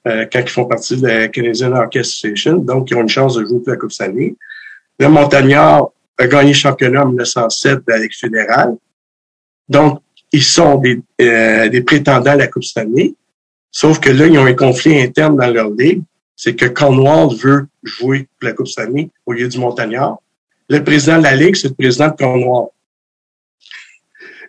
[0.08, 3.36] euh, quand ils font partie de la Canadian Hockey Association, donc ils ont une chance
[3.36, 4.36] de jouer pour la Coupe Stanley.
[4.98, 8.76] Le Montagnard a gagné le championnat en 1907 de la Ligue fédérale.
[9.70, 13.14] Donc, ils sont des, euh, des prétendants à la Coupe Stanley.
[13.70, 16.02] Sauf que là, ils ont un conflit interne dans leur ligue.
[16.36, 20.18] C'est que Cornwall veut jouer pour la Coupe Stanley au lieu du Montagnard.
[20.74, 22.70] Le président de la Ligue, c'est le président de Cornwall.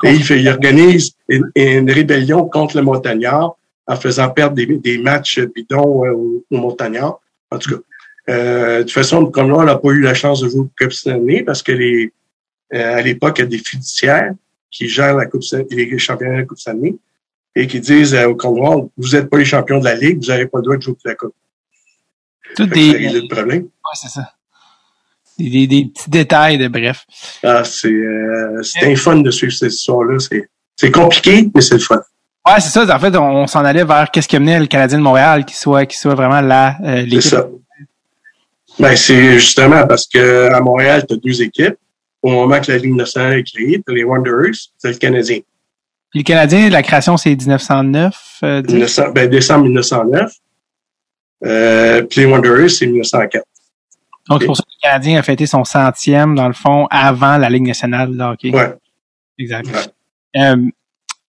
[0.05, 3.57] Et il, fait, il organise une, une rébellion contre le Montagnard
[3.89, 7.19] en faisant perdre des, des matchs bidons euh, aux, aux Montagnards.
[7.51, 7.83] En tout cas,
[8.31, 11.43] euh, de toute façon, Cornwall n'a pas eu la chance de jouer la Coupe Stanley
[11.43, 12.13] parce que les,
[12.73, 14.33] euh, à l'époque, il y a des fiduciaires
[14.71, 16.95] qui gèrent la coupe, les championnats de la Coupe Stanley
[17.57, 20.29] et qui disent euh, au Cornwall, vous n'êtes pas les champions de la Ligue, vous
[20.29, 21.35] n'avez pas le droit de jouer pour la Coupe.
[22.55, 23.63] Tout des, ça règle le problème.
[23.63, 24.35] ouais, c'est ça.
[25.43, 27.05] Des, des, des petits détails de bref.
[27.43, 30.17] Ah, c'est euh, un fun de suivre cette histoire-là.
[30.77, 32.01] C'est compliqué, mais c'est le fun.
[32.47, 32.95] Ouais, c'est ça.
[32.97, 35.55] En fait, on, on s'en allait vers qu'est-ce qui amenait le Canadien de Montréal, qui
[35.57, 37.47] soit, qui soit vraiment la euh, C'est ça.
[38.79, 41.77] Ben, c'est justement parce que à Montréal, tu as deux équipes.
[42.23, 45.41] Au moment que la Ligue nationale est créée, tu as les Wanderers, c'est le Canadien.
[46.11, 48.15] Puis le Canadien, la création, c'est 1909.
[48.45, 50.33] euh, dix- 1900 ben, décembre 1909.
[51.45, 53.45] Euh, puis les Wanderers, c'est 1904.
[54.33, 57.37] Donc, c'est pour ça que le Canadien a fêté son centième, dans le fond, avant
[57.39, 58.51] la Ligue nationale de hockey.
[58.51, 58.73] Ouais.
[59.39, 59.93] Exact.
[60.37, 60.57] Euh,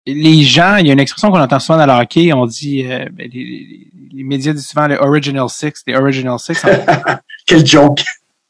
[0.05, 2.85] les gens, il y a une expression qu'on entend souvent dans le hockey, on dit,
[2.85, 6.69] euh, ben, les, les- les médias disent souvent le Original Six, les Original Six, en,
[7.47, 8.01] Quel joke!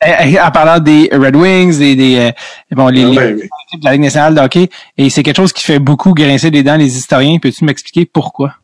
[0.05, 2.31] en parlant des Red Wings, des, des euh,
[2.75, 3.49] bon, les, Ah les ouais, ouais.
[3.67, 6.51] équipes de la Ligue nationale de hockey, et c'est quelque chose qui fait beaucoup grincer
[6.51, 7.37] des dents les historiens.
[7.39, 8.55] Peux-tu m'expliquer pourquoi?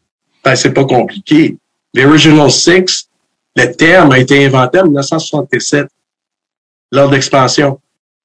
[0.44, 1.58] Ben, c'est pas compliqué.
[1.94, 2.99] Les Original Six,
[3.66, 5.88] le terme a été inventé en 1967,
[6.92, 7.80] lors de l'expansion.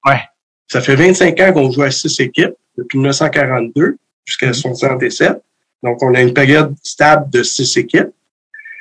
[0.07, 0.20] Ouais.
[0.68, 5.43] Ça fait 25 ans qu'on joue à six équipes, depuis 1942 jusqu'à 67.
[5.82, 8.11] Donc, on a une période stable de six équipes.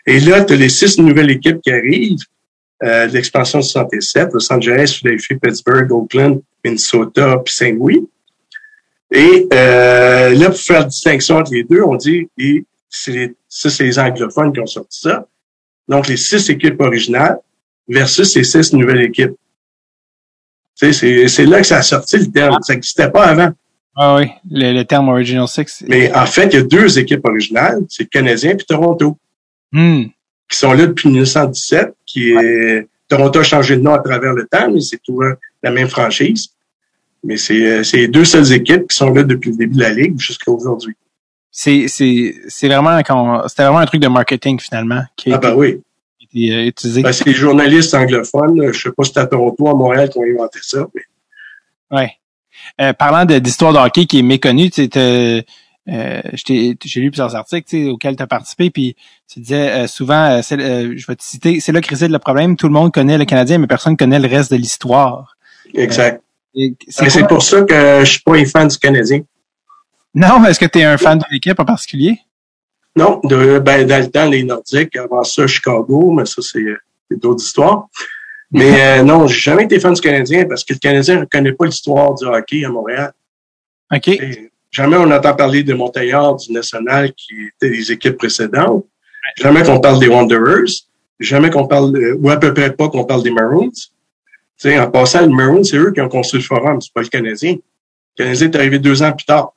[0.05, 2.17] Et là, tu as les six nouvelles équipes qui arrivent
[2.83, 8.07] euh, l'expansion de 67, Los Angeles, Philadelphie, Pittsburgh, Oakland, Minnesota, puis Saint-Louis.
[9.11, 13.35] Et euh, là, pour faire la distinction entre les deux, on dit les, c'est les,
[13.47, 15.27] ça, c'est les anglophones qui ont sorti ça.
[15.87, 17.37] Donc, les six équipes originales
[17.87, 19.33] versus les six nouvelles équipes.
[20.79, 22.57] Tu sais, c'est, là que ça a sorti le terme.
[22.61, 23.51] Ça n'existait pas avant.
[23.95, 25.83] Ah oui, le, le terme Original Six.
[25.87, 29.17] Mais en fait, il y a deux équipes originales, c'est le Canadien puis Toronto,
[29.73, 30.03] Hmm.
[30.49, 34.45] qui sont là depuis 1917, qui est, Toronto a changé de nom à travers le
[34.45, 36.49] temps, mais c'est toujours la même franchise.
[37.23, 39.79] Mais c'est, euh, c'est les deux seules équipes qui sont là depuis le début de
[39.79, 40.95] la Ligue jusqu'à aujourd'hui.
[41.55, 42.99] C'est, c'est, c'est vraiment
[43.47, 45.81] c'était vraiment un truc de marketing finalement qui a Ah ben oui.
[46.19, 47.03] été euh, utilisé.
[47.03, 48.71] Ben, c'est les journalistes anglophones.
[48.73, 51.01] Je sais pas si c'est à Toronto, à Montréal qui ont inventé ça, mais
[51.91, 52.11] Ouais.
[52.81, 55.45] Euh, parlant d'histoire de hockey qui est méconnue, tu sais,
[55.89, 58.95] euh, j'ai lu plusieurs articles tu sais, auxquels tu as participé, puis
[59.31, 62.19] tu disais euh, souvent, euh, euh, je vais te citer, c'est là que réside le
[62.19, 65.35] problème, tout le monde connaît le Canadien, mais personne connaît le reste de l'histoire.
[65.73, 66.21] exact.
[66.55, 69.21] Et c'est pour ça que je suis pas un fan du Canadien.
[70.15, 72.19] Non, mais est-ce que tu es un fan de l'équipe en particulier?
[72.95, 77.43] Non, de, ben, dans le temps, les Nordiques, avant ça, Chicago, mais ça, c'est d'autres
[77.43, 77.87] histoires.
[78.51, 81.53] Mais euh, non, j'ai jamais été fan du Canadien parce que le Canadien ne connaît
[81.53, 83.11] pas l'histoire du hockey à Montréal.
[83.91, 84.07] OK.
[84.09, 88.85] Et jamais on entend parler des Montagnards, du National, qui étaient les équipes précédentes.
[89.37, 90.69] Jamais qu'on parle des Wanderers.
[91.19, 93.71] Jamais qu'on parle, de- ou à peu près pas qu'on parle des Maroons.
[94.57, 97.07] Sais, en passant, les Maroons, c'est eux qui ont construit le forum, c'est pas le
[97.07, 97.53] Canadien.
[97.53, 99.53] Le Canadien est arrivé deux ans plus tard.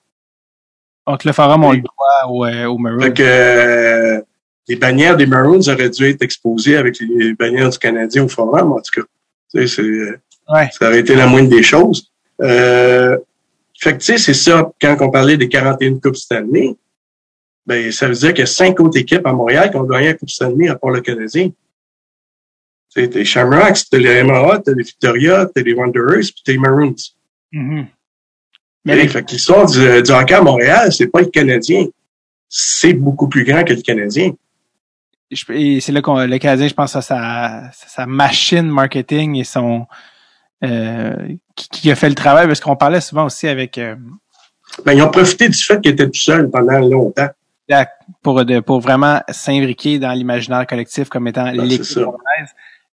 [1.07, 3.00] Donc le forum, on le doit au, euh, au Maroons.
[3.00, 4.20] Fait que euh,
[4.68, 8.72] les bannières des Maroons auraient dû être exposées avec les bannières du Canadien au forum,
[8.72, 9.07] en tout cas.
[9.54, 10.68] Tu sais, c'est, euh, Ouais.
[10.78, 12.12] ça aurait été la moindre des choses.
[12.40, 13.18] Euh,
[13.78, 16.76] fait que, tu sais, c'est ça, quand on parlait des 41 Coupes Stanley,
[17.66, 20.07] ben, ça veut dire qu'il y a cinq autres équipes à Montréal qui ont gagné
[20.09, 21.48] la Coupe Stanley à part le Canadien.
[21.48, 21.54] Tu
[23.02, 26.52] sais, t'as les Shamrocks, t'as les MRA, t'as les Victoria, t'as les Wanderers, puis t'as
[26.52, 26.94] les Maroons.
[27.52, 27.76] Mhm.
[27.76, 27.86] Mais
[28.87, 31.87] Mais fait que l'histoire du, du hockey à Montréal, c'est pas le Canadien.
[32.49, 34.32] C'est beaucoup plus grand que le Canadien.
[35.51, 39.87] et c'est là qu'on le Canadien, je pense, à sa, sa machine marketing et son
[40.64, 41.14] euh,
[41.57, 43.97] qui, qui a fait le travail parce qu'on parlait souvent aussi avec euh,
[44.84, 47.28] Ben, ils ont profité du fait qu'ils étaient tout seuls pendant longtemps.
[48.22, 51.99] pour de, pour vraiment s'imbriquer dans l'imaginaire collectif comme étant Ben, l'équipe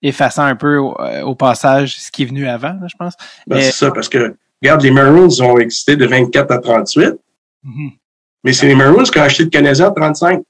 [0.02, 3.14] effaçant un peu au, euh, au passage ce qui est venu avant, là, je pense.
[3.46, 7.14] Ben, Mais- c'est ça, parce que, regarde, les Maroons ont existé de 24 à 38,
[7.64, 7.90] Mhm.
[8.44, 10.42] mais c'est les Maroons qui ont acheté le Canadien en 35.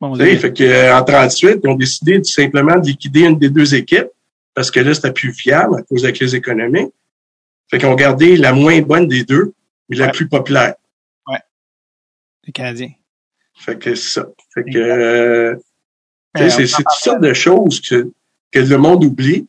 [0.00, 3.20] Bon, Tu sais, fait que, euh, en 38, ils ont décidé de simplement de liquider
[3.26, 4.08] une des deux équipes,
[4.54, 6.88] parce que là, c'était plus fiable à cause de la crise économique.
[7.70, 9.52] Fait qu'ils ont gardé la moins bonne des deux,
[9.88, 10.12] mais la Ouais.
[10.12, 10.74] plus populaire.
[12.46, 12.90] les Canadiens.
[13.54, 14.26] Fait que c'est ça.
[14.54, 15.54] Fait que, euh,
[16.38, 18.10] Euh, c'est c'est toutes sortes de choses que,
[18.50, 19.46] que le monde oublie,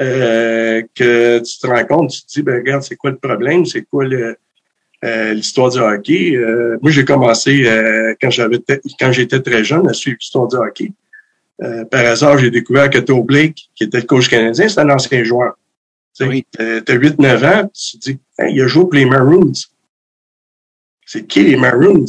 [0.00, 3.66] euh, que tu te rends compte, tu te dis, ben regarde, c'est quoi le problème,
[3.66, 4.36] c'est quoi le
[5.04, 6.36] euh, l'histoire du hockey?
[6.36, 8.58] Euh, moi, j'ai commencé euh, quand j'avais
[8.98, 10.92] quand j'étais très jeune à suivre l'histoire du hockey.
[11.62, 14.88] Euh, par hasard, j'ai découvert que Toe Blake, qui était le coach canadien, c'est un
[14.90, 15.58] ancien joueur.
[16.16, 16.46] Tu Oui.
[16.50, 19.52] t'as- T'as 8-9 ans, tu te dis, Hey, il a joué pour les Maroons.
[21.06, 22.06] C'est qui les Maroons?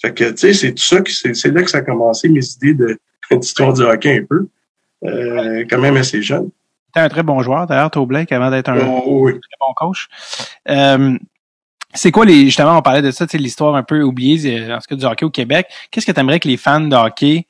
[0.00, 2.44] Fait que, tu sais, c'est tout ça, c'est c'est là que ça a commencé, mes
[2.56, 2.98] idées de
[3.30, 4.46] d'histoire du hockey un peu.
[5.04, 6.50] Euh, quand même assez jeune.
[6.94, 9.32] C'était un très bon joueur, d'ailleurs, Blake, avant d'être un Oh, oui.
[9.32, 10.06] très bon coach.
[10.68, 11.18] Euh,
[11.92, 14.86] c'est quoi les justement on parlait de ça, l'histoire un peu oubliée euh, en ce
[14.86, 15.66] cas du hockey au Québec.
[15.90, 17.46] Qu'est-ce que tu aimerais que les fans de hockey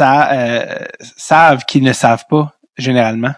[0.00, 0.64] euh,
[1.00, 3.32] savent qu'ils ne savent pas généralement?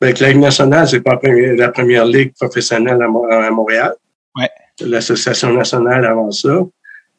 [0.00, 1.18] Ben, que la Ligue nationale, c'est pas
[1.56, 3.92] la première, ligue professionnelle à, Mo- à Montréal.
[4.36, 4.48] Ouais.
[4.80, 6.60] L'association nationale avant ça.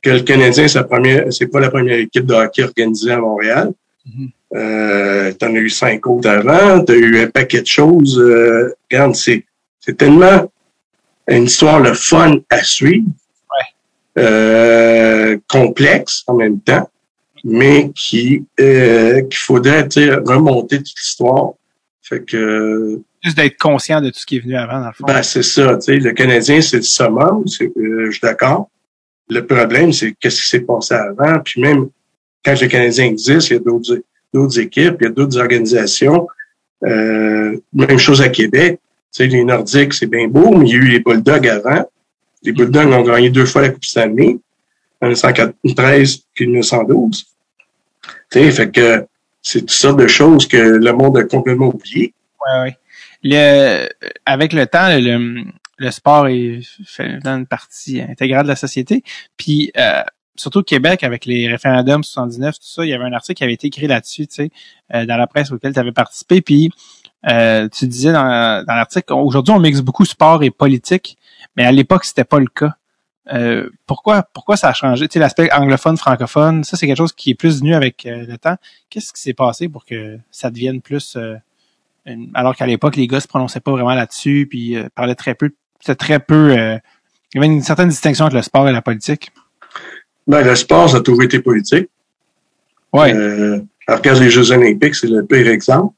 [0.02, 3.18] Que le Canadien, c'est la première, c'est pas la première équipe de hockey organisée à
[3.20, 3.72] Montréal.
[4.54, 8.20] Euh, t'en as eu cinq autres avant, t'as eu un paquet de choses.
[8.20, 9.46] Euh, regarde, c'est,
[9.80, 10.50] c'est tellement
[11.28, 13.08] une histoire le fun à suivre.
[14.18, 16.90] Euh, complexe en même temps.
[17.44, 21.52] mais qui euh, qu'il faudrait tu remonter toute l'histoire.
[22.02, 25.06] Fait que Juste d'être conscient de tout ce qui est venu avant, dans le fond.
[25.06, 28.70] ben, c'est ça, tu sais, le Canadien, c'est le summum, je suis d'accord.
[29.30, 31.90] Le problème, c'est qu'est-ce qui s'est passé avant, puis même
[32.46, 34.02] quand le Canadien existe, il y a d'autres,
[34.34, 36.28] d'autres équipes, il y a d'autres organisations.
[36.84, 38.80] Euh, même chose à Québec.
[39.12, 41.90] Tu sais, les Nordiques, c'est bien beau, mais il y a eu les Bulldogs avant.
[42.44, 44.38] Les Bulldogs ont gagné deux fois la Coupe Stanley,
[45.02, 47.26] en 1913 puis 1912.
[48.30, 49.06] Tu sais, fait que
[49.42, 52.14] c'est toutes sortes de choses que le monde a complètement oublié.
[52.46, 52.78] Ouais, ouais.
[53.24, 53.88] Le,
[54.26, 55.46] avec le temps, le,
[55.78, 59.04] le sport est fait dans une partie intégrale de la société.
[59.38, 60.02] Puis euh,
[60.36, 63.44] surtout au Québec, avec les référendums 79, tout ça, il y avait un article qui
[63.44, 64.52] avait été écrit là-dessus, tu sais,
[64.94, 66.42] euh, dans la presse auquel tu avais participé.
[66.42, 66.72] Puis
[67.28, 71.18] euh, tu disais dans, dans l'article, aujourd'hui on mixe beaucoup sport et politique,
[71.56, 72.76] mais à l'époque c'était pas le cas.
[73.34, 75.08] Euh, pourquoi pourquoi ça a changé?
[75.08, 78.26] Tu sais, l'aspect anglophone, francophone, ça c'est quelque chose qui est plus venu avec euh,
[78.28, 78.56] le temps.
[78.90, 81.36] Qu'est-ce qui s'est passé pour que ça devienne plus euh,
[82.36, 85.50] alors qu'à l'époque les gars se prononçaient pas vraiment là-dessus, puis euh, parlaient très peu,
[85.80, 86.54] c'était très peu.
[86.54, 86.82] il
[87.34, 89.32] y avait une certaine distinction entre le sport et la politique.
[90.28, 91.90] Ben, le sport, ça a toujours été politique.
[92.92, 93.14] Ouais.
[93.14, 95.94] Euh, alors, regarde les Jeux olympiques, c'est le pire exemple.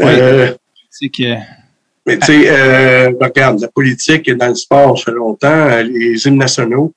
[0.00, 0.54] Euh,
[0.90, 1.34] c'est que
[2.06, 5.48] mais tu sais, euh, regarde, la politique dans le sport, ça fait longtemps.
[5.48, 6.94] Euh, Les hymnes nationaux,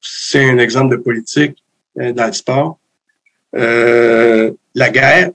[0.00, 1.62] c'est un exemple de politique
[2.00, 2.76] euh, dans le sport.
[3.54, 5.30] Euh, la guerre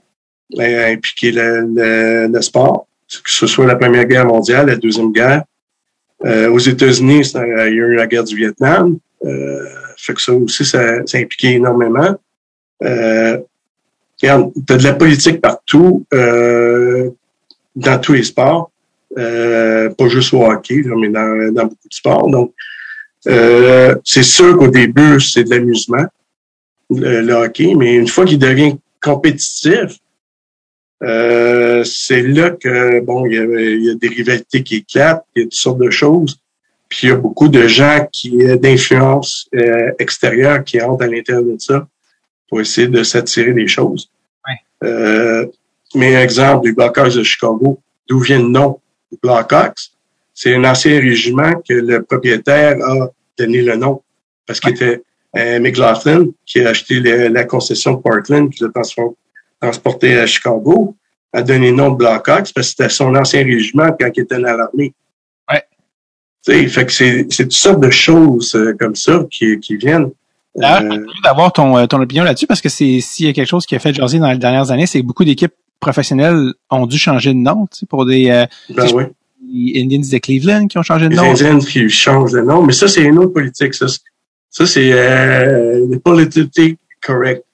[0.58, 5.10] a impliqué le, le, le sport, que ce soit la Première Guerre mondiale, la Deuxième
[5.10, 5.44] Guerre.
[6.26, 8.98] Euh, aux États-Unis, il y a eu la guerre du Vietnam.
[9.24, 9.64] Euh,
[10.04, 12.14] fait que ça aussi, ça, ça a impliqué énormément.
[12.82, 13.38] Euh,
[14.22, 17.10] regarde, t'as de la politique partout, euh,
[17.74, 18.70] dans tous les sports,
[19.18, 22.28] euh, pas juste au hockey, mais dans, beaucoup de sports.
[22.28, 22.52] Donc,
[23.26, 26.04] euh, c'est sûr qu'au début, c'est de l'amusement,
[26.90, 29.98] le, hockey, mais une fois qu'il devient compétitif,
[31.00, 35.78] c'est là que bon, y a des rivalités qui éclatent, il y a toutes sortes
[35.78, 36.38] de choses.
[36.96, 38.30] Puis il y a beaucoup de gens qui
[38.64, 41.88] d'influence euh, extérieure qui entrent à l'intérieur de ça
[42.48, 44.08] pour essayer de s'attirer des choses.
[44.46, 44.88] Ouais.
[44.88, 45.46] Euh,
[45.96, 48.78] mais exemple, les Blackhawks de Chicago, d'où vient le nom
[49.10, 49.90] des Blackhawks?
[50.32, 54.00] C'est un ancien régiment que le propriétaire a donné le nom
[54.46, 55.02] parce qu'il était
[55.36, 58.70] euh, McLaughlin qui a acheté le- la concession de Portland qui l'a
[59.60, 60.94] transporté à Chicago
[61.32, 64.36] a donné le nom de Blackhawks parce que c'était son ancien régiment quand il était
[64.38, 64.92] dans l'armée.
[66.48, 66.54] Ouais.
[66.54, 70.10] Tu sais, fait que c'est, toutes sortes de choses euh, comme ça qui, qui viennent.
[70.56, 73.48] D'ailleurs, Euh, d'avoir ton, euh, ton opinion là-dessus parce que c'est s'il y a quelque
[73.48, 76.86] chose qui a fait jaser dans les dernières années, c'est que beaucoup d'équipes professionnelles ont
[76.86, 79.04] dû changer de nom, pour des euh, ben oui.
[79.52, 81.30] les Indians de Cleveland qui ont changé de Les nom.
[81.32, 83.74] Indiens qui changent de nom, mais ça, c'est une autre politique.
[83.74, 84.00] Ça, c'est-
[84.50, 87.44] ça c'est euh, le politically correct.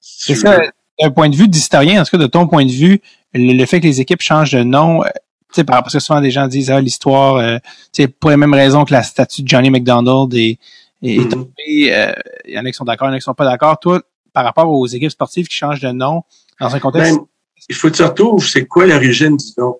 [0.00, 0.60] C'est ça,
[1.00, 3.00] d'un point de vue d'historien, en tout cas de ton point de vue,
[3.34, 5.08] le, le fait que les équipes changent de nom, euh,
[5.52, 7.58] sais, par- parce que souvent des gens disent ah l'histoire, euh,
[7.92, 10.58] tu sais, pour les mêmes raisons que la statue de Johnny McDonald est,
[11.02, 11.28] est Mhm.
[11.28, 12.12] tombée, euh,
[12.46, 13.78] il y en a qui sont d'accord, il y en a qui sont pas d'accord.
[13.78, 16.22] Toi, par rapport aux équipes sportives qui changent de nom
[16.60, 17.24] dans un contexte, Ben,
[17.68, 19.78] il faut que tu retrouves c'est quoi l'origine du nom.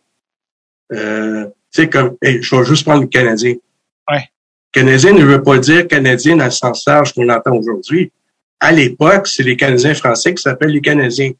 [0.92, 3.54] Euh, tu sais, comme, hey, je vais juste prendre le Canadien.
[4.10, 4.24] Ouais.
[4.72, 8.10] Canadien ne veut pas dire Canadien dans le sens large qu'on entend aujourd'hui.
[8.60, 11.32] À l'époque, c'est les Canadiens français qui s'appellent les Canadiens.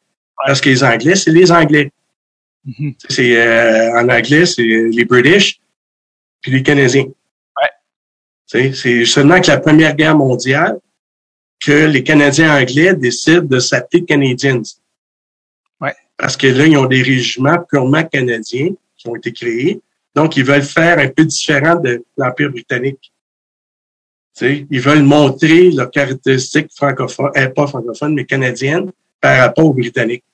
[0.47, 1.91] Parce que les Anglais, c'est les Anglais.
[2.69, 2.95] Mhm.
[3.09, 5.61] C'est euh, en anglais, c'est les British
[6.43, 7.07] puis les Canadiens.
[7.07, 8.73] Ouais.
[8.75, 10.79] C'est seulement que la Première Guerre mondiale
[11.61, 14.63] que les Canadiens anglais décident de s'appeler Canadians.
[15.81, 15.95] Ouais.
[16.17, 19.81] Parce que là, ils ont des régiments purement canadiens qui ont été créés.
[20.15, 23.13] Donc, ils veulent faire un peu différent de l'Empire britannique.
[24.41, 30.25] Ils veulent montrer leurs caractéristiques francophones, euh, pas francophones, mais canadiennes par rapport aux Britanniques.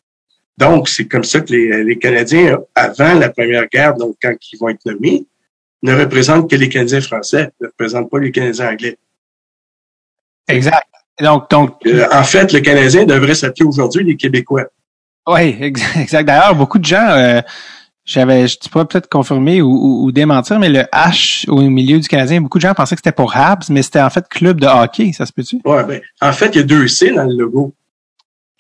[0.57, 4.59] Donc, c'est comme ça que les, les Canadiens, avant la Première Guerre, donc quand ils
[4.59, 5.27] vont être nommés,
[5.83, 8.97] ne représentent que les Canadiens français, ne représentent pas les Canadiens anglais.
[10.49, 10.87] exact.
[11.21, 14.65] Donc, donc, Euh, en fait, le Canadien devrait s'appeler aujourd'hui les Québécois.
[15.29, 16.25] oui, exact.
[16.25, 17.41] D'ailleurs, beaucoup de gens, euh,
[18.05, 22.09] j'avais, je pourrais peut-être confirmer ou, ou, ou démentir, mais le H au milieu du
[22.09, 24.67] Canadien, beaucoup de gens pensaient que c'était pour Habs, mais c'était en fait club de
[24.67, 25.61] hockey, ça se peut-tu?
[25.65, 27.73] Ouais, ben, en fait, il y a deux C dans le logo.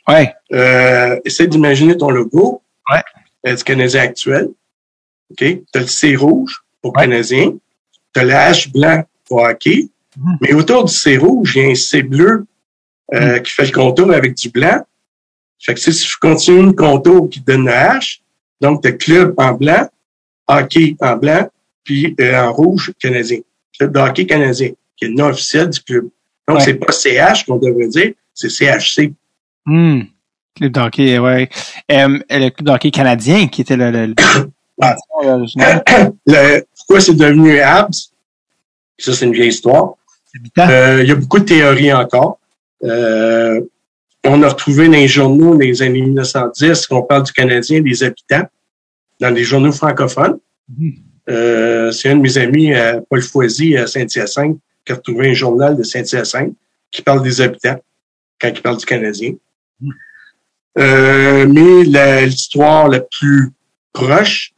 [0.08, 0.34] Ouais.
[0.52, 3.02] Euh, essaie d'imaginer ton logo Ouais.
[3.46, 4.48] euh, du Canadien actuel.
[5.30, 5.38] OK?
[5.38, 7.02] Tu as le C rouge pour Ouais.
[7.02, 7.52] Canadien.
[8.14, 9.88] Tu as le H blanc pour hockey.
[10.16, 10.38] Mhm.
[10.42, 12.44] Mais autour du C rouge, il y a un C bleu
[13.14, 14.84] euh, qui fait le contour avec du blanc.
[15.58, 18.20] Fait que si tu continues le contour qui donne le H,
[18.60, 19.88] donc tu as club en blanc,
[20.46, 21.48] hockey en blanc,
[21.82, 23.38] puis euh, en rouge canadien.
[23.78, 26.08] Club de hockey canadien, qui est le nom officiel du club.
[26.46, 26.64] Donc, Ouais.
[26.64, 29.12] c'est pas CH qu'on devrait dire, c'est CHC.
[29.66, 30.00] Hmm.
[30.56, 31.48] Club d'hockey, ouais.
[31.90, 34.14] Euh, le club d'hockey canadien qui était le, le, le-
[34.82, 34.96] Ah.
[36.26, 38.10] Le- pourquoi c'est devenu Habs?
[38.98, 39.94] Ça, c'est une vieille histoire.
[40.58, 42.38] Euh, il y a beaucoup de théories encore.
[42.82, 43.60] Euh,
[44.24, 48.46] on a retrouvé dans les journaux les années 1910 qu'on parle du Canadien des habitants
[49.20, 50.38] dans les journaux francophones.
[50.76, 50.94] Mhm.
[51.30, 55.34] Euh, c'est un de mes amis, euh, Paul Foisy, à Saint-Hyacinthe, qui a retrouvé un
[55.34, 56.52] journal de Saint-Hyacinthe
[56.90, 57.80] qui parle des habitants
[58.40, 59.34] quand il parle du Canadien.
[60.78, 61.84] Euh, mais
[62.26, 63.50] l'histoire la plus
[63.92, 64.52] proche,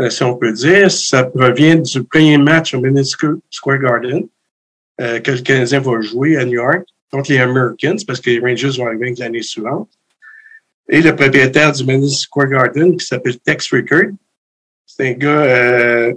[0.00, 4.26] euh, si on peut dire, ça provient du premier match au Madison Square Garden
[5.00, 8.40] euh, que le Canadien va jouer à New York contre les Americans parce que les
[8.40, 9.88] Rangers vont arriver l'année suivante.
[10.88, 14.10] Et le propriétaire du Madison Square Garden, qui s'appelle Tex Rickard,
[14.84, 16.12] c'est un gars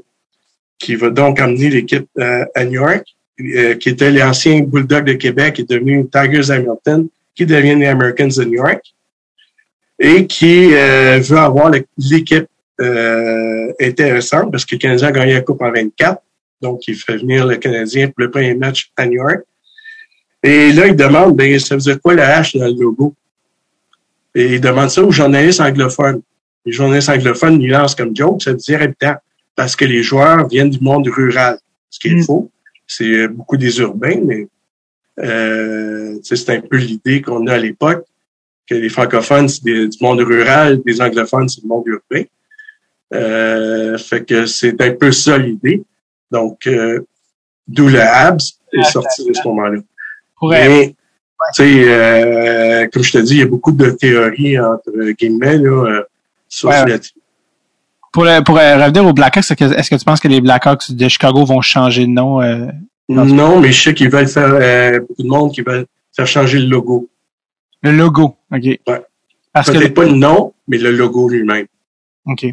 [0.80, 3.06] qui va donc emmener l'équipe à New York,
[3.38, 8.44] qui était l'ancien Bulldog de Québec, est devenu Tigers Hamilton, qui devient les Americans de
[8.46, 8.82] New York,
[10.00, 12.48] et qui euh, veut avoir l'équipe
[12.82, 16.22] euh, intéressante parce que le Canadien a gagné la Coupe en 24.
[16.62, 19.44] Donc, il fait venir le Canadien pour le premier match à New York.
[20.44, 23.14] Et là, il demande, ben, ça veut dire quoi le H dans le logo?
[24.34, 26.22] Et il demande ça aux journalistes anglophones.
[26.66, 29.16] Les journalistes anglophones, ils lancent comme joke, ça veut dire habitant.
[29.56, 31.58] Parce que les joueurs viennent du monde rural.
[31.90, 32.24] Ce qui est Mm.
[32.24, 32.52] faux.
[32.86, 34.48] C'est euh, beaucoup des urbains, mais
[35.22, 38.06] euh, c'est un peu l'idée qu'on a à l'époque,
[38.68, 42.24] que les francophones, c'est du monde rural, les anglophones, c'est du monde urbain.
[43.14, 45.84] Euh, fait que c'est un peu ça l'idée.
[46.32, 47.00] Donc, euh,
[47.68, 48.42] d'où le Habs
[48.74, 49.80] est sorti de ce moment-là.
[50.38, 50.96] Pour, euh, Mais,
[51.54, 55.58] tu sais, euh, comme je te dis, il y a beaucoup de théories entre guillemets
[55.60, 56.04] là, euh,
[56.50, 57.14] sur Ouais, ce là-dessus.
[58.12, 60.92] pour, pour euh, revenir aux Blackhawks, est-ce que, est-ce que tu penses que les Blackhawks
[60.92, 62.42] de Chicago vont changer de nom?
[62.42, 62.66] euh?
[63.10, 65.86] Non, mais je sais qu'ils veulent faire euh, beaucoup de monde qui veulent
[66.16, 67.10] faire changer le logo.
[67.84, 68.64] le logo, OK.
[68.64, 68.80] Ouais.
[69.54, 71.68] Parce que, Peut-être pas le nom, mais le logo lui-même.
[72.26, 72.46] OK.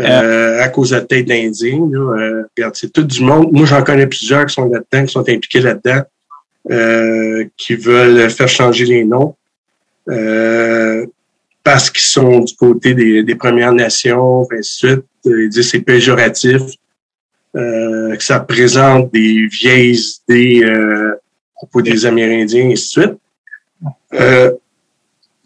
[0.00, 1.78] Euh, à cause de la tête d'Indien.
[1.78, 3.52] Euh, regarde, c'est tout du monde.
[3.52, 6.02] Moi, j'en connais plusieurs qui sont là-dedans, qui sont impliqués là-dedans,
[6.70, 9.36] euh, qui veulent faire changer les noms
[10.08, 11.06] euh,
[11.62, 15.04] parce qu'ils sont du côté des, des Premières Nations, ainsi de suite.
[15.26, 16.66] Euh, Ils disent que c'est péjoratif, euh,
[17.54, 21.18] que ça présente des vieilles idées euh, à
[21.56, 23.18] propos des Amérindiens, et ainsi de suite.
[24.14, 24.52] Euh,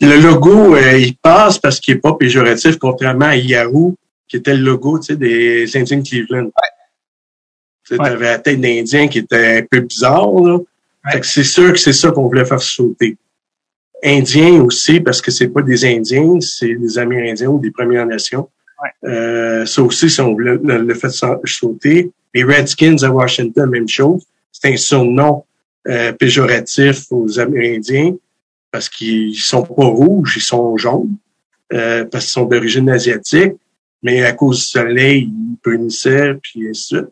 [0.01, 3.97] le logo, euh, il passe parce qu'il n'est pas péjoratif, contrairement à Yahoo,
[4.29, 6.51] qui était le logo tu sais, des Indiens de Cleveland.
[7.85, 8.09] Tu sais, Ouais.
[8.09, 10.33] avais la tête d'Indien qui était un peu bizarre.
[10.33, 10.59] Là.
[11.11, 13.17] Fait que c'est sûr que c'est ça qu'on voulait faire sauter.
[14.03, 18.49] Indiens aussi, parce que c'est pas des Indiens, c'est des Amérindiens ou des Premières Nations.
[19.05, 22.11] Euh, ça aussi, si on voulait le, le fait sa- sauter.
[22.35, 24.23] Les Redskins à Washington, même chose.
[24.53, 25.45] C'est un surnom
[25.89, 28.15] euh, péjoratif aux Amérindiens
[28.71, 31.17] parce qu'ils sont pas rouges, ils sont jaunes,
[31.73, 33.55] euh, parce qu'ils sont d'origine asiatique,
[34.03, 37.11] mais à cause du soleil, ils brunissaient, puis ainsi de suite.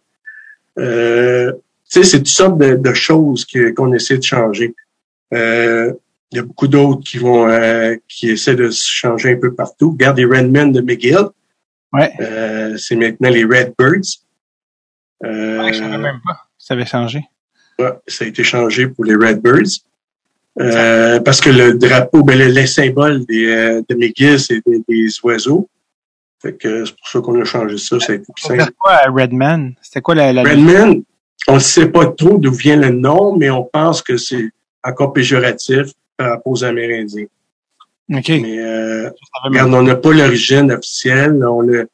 [0.78, 1.52] Euh,
[1.90, 3.46] tu sais, c'est toutes sortes de, de choses
[3.76, 4.74] qu'on essaie de changer.
[5.32, 5.92] Euh,
[6.32, 9.54] il y a beaucoup d'autres qui vont euh, qui essaient de se changer un peu
[9.54, 9.92] partout.
[9.92, 11.28] Regarde les Redmen de McGill.
[11.94, 12.12] Ouais.
[12.20, 14.20] Euh, c'est maintenant les Redbirds.
[15.24, 16.36] Euh, Ouais, je savais même pas.
[16.58, 17.24] Ça avait changé.
[17.78, 19.80] Ouais, ça a été changé pour les Redbirds.
[20.60, 24.82] Euh, parce que le drapeau, ben, le, le symbole des, euh, de McGill, c'est des,
[24.88, 25.68] des oiseaux.
[26.40, 27.98] Fait que c'est pour ça qu'on a changé ça.
[28.00, 28.70] Ça a été plus Ça veut simple.
[28.70, 29.74] dire quoi, Redman?
[29.82, 30.32] C'était quoi la...
[30.32, 30.42] la...
[30.42, 31.02] Redman,
[31.48, 34.50] on ne sait pas trop d'où vient le nom, mais on pense que c'est
[34.82, 35.86] encore péjoratif
[36.16, 37.26] par rapport aux Amérindiens.
[38.12, 38.28] OK.
[38.28, 39.10] Mais euh,
[39.42, 41.42] regarde, on n'a pas l'origine officielle.
[41.44, 41.84] On a,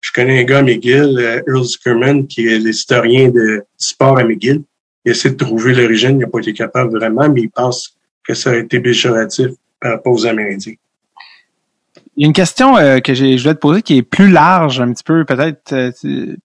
[0.00, 4.18] je connais un gars à McGill, euh, Earl Skerman, qui est l'historien de, du sport
[4.18, 4.62] à McGill.
[5.04, 7.96] Il essaie de trouver l'origine, il n'a pas été capable vraiment, mais il pense
[8.26, 9.48] que ça a été péjoratif
[9.80, 10.74] par rapport aux Amérindiens.
[12.16, 14.80] Il y a une question euh, que je voulais te poser qui est plus large
[14.80, 15.92] un petit peu, peut-être euh,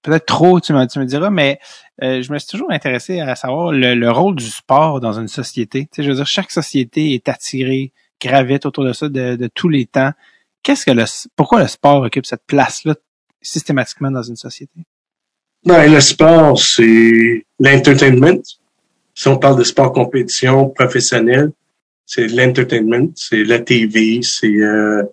[0.04, 1.60] peut-être trop, tu me, tu me diras, mais
[2.04, 5.28] euh, je me suis toujours intéressé à savoir le, le rôle du sport dans une
[5.28, 5.86] société.
[5.86, 7.92] Tu sais, je veux dire, chaque société est attirée,
[8.28, 10.12] gravite autour de ça de, de tous les temps.
[10.64, 11.04] Qu'est-ce que le,
[11.36, 12.96] pourquoi le sport occupe cette place-là
[13.42, 14.80] systématiquement dans une société?
[15.66, 18.42] Ben, le sport, c'est l'entertainment.
[19.14, 21.52] Si on parle de sport compétition professionnel,
[22.06, 25.04] c'est l'entertainment, c'est la TV, c'est euh,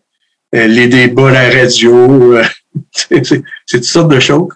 [0.55, 2.45] euh, les débats à la radio, euh,
[2.93, 4.53] c'est toutes sortes de choses.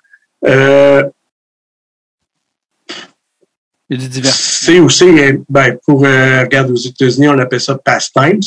[0.47, 1.05] Euh,
[3.95, 4.73] Il y a du divertissement.
[4.75, 8.41] c'est aussi, euh, ben, pour, euh, regarde, aux États-Unis, on appelle ça pastimes.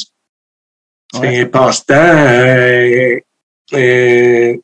[1.14, 1.39] C'est Ouais.
[1.39, 1.93] un passe-temps.
[1.95, 3.16] euh,
[3.74, 4.56] euh,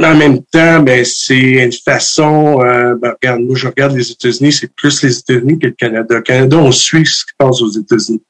[0.00, 4.52] en même temps, ben, c'est une façon, euh, ben, regarde, moi, je regarde les États-Unis,
[4.52, 6.18] c'est plus les États-Unis que le Canada.
[6.18, 8.22] Au Canada, on suit ce qui se passe aux États-Unis.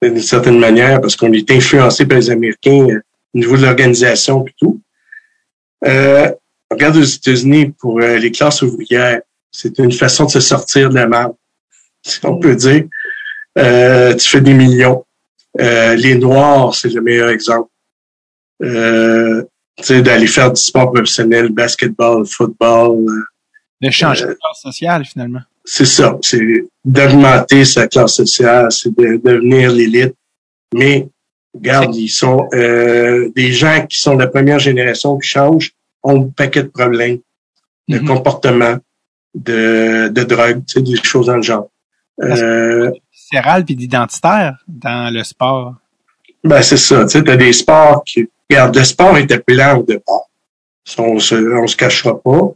[0.00, 3.00] D'une certaine manière, parce qu'on est influencé par les Américains euh,
[3.34, 4.80] au niveau de l'organisation et tout.
[5.86, 6.30] Euh,
[6.70, 9.20] regarde aux États-Unis, pour les classes ouvrières,
[9.52, 11.34] c'est une façon de se sortir de la merde,
[12.04, 12.84] si on peut dire.
[13.58, 15.04] Euh, tu fais des millions.
[15.58, 17.68] les Noirs, c'est le meilleur exemple.
[18.62, 19.44] Euh,
[19.88, 23.04] d'aller faire du sport professionnel, basketball, football.
[23.80, 25.40] De changer de classe sociale, finalement.
[25.64, 26.16] C'est ça.
[26.22, 30.14] C'est d'augmenter sa classe sociale, c'est de devenir l'élite.
[30.74, 31.08] Mais,
[31.54, 35.72] regarde, ils sont euh, des gens qui sont de la première génération qui changent,
[36.02, 37.18] ont un paquet de problèmes
[37.88, 38.06] de Mhm.
[38.06, 38.76] comportement,
[39.34, 41.68] de, de drogue, tu sais, des choses dans le genre.
[42.20, 45.74] Euh, Viscéral puis d'identitaire dans le sport.
[46.44, 47.04] Ben, c'est ça.
[47.04, 50.28] Tu sais, t'as des sports qui, regarde, le sport était plat au départ.
[50.98, 52.52] On se, on se cachera pas.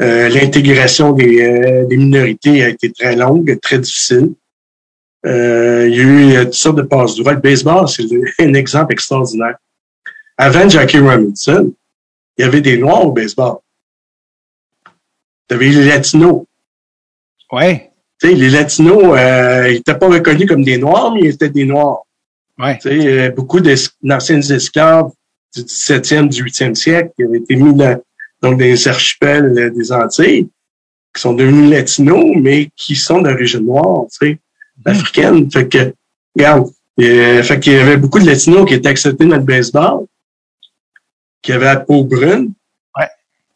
[0.00, 4.32] Euh, l'intégration des, euh, des minorités a été très longue, très difficile.
[5.24, 7.34] Euh, il y a eu euh, toutes sortes de passes droits.
[7.34, 8.04] Le baseball, c'est
[8.40, 9.56] un exemple extraordinaire.
[10.36, 11.72] Avant Jackie Robinson,
[12.36, 13.58] il y avait des Noirs au baseball.
[15.52, 16.44] Tu avais les Latinos?
[17.50, 17.90] Ouais.
[18.18, 21.50] Tu sais, les Latinos, euh, ils n'étaient pas reconnus comme des Noirs, mais ils étaient
[21.50, 21.98] des Noirs.
[22.58, 22.78] Ouais.
[22.86, 25.10] Euh, beaucoup d'es- d'anciennes esclaves
[25.54, 28.00] du 17e, du 8e siècle qui avaient été mis dans,
[28.40, 30.48] dans les archipels euh, des Antilles,
[31.14, 34.38] qui sont devenus latinos, mais qui sont d'origine noire, tu sais,
[34.86, 35.50] africaine.
[35.50, 35.92] Fait que,
[36.34, 40.06] regarde, euh, fait qu'il y avait beaucoup de latinos qui étaient acceptés dans le baseball,
[41.42, 42.52] qui avaient la peau brune.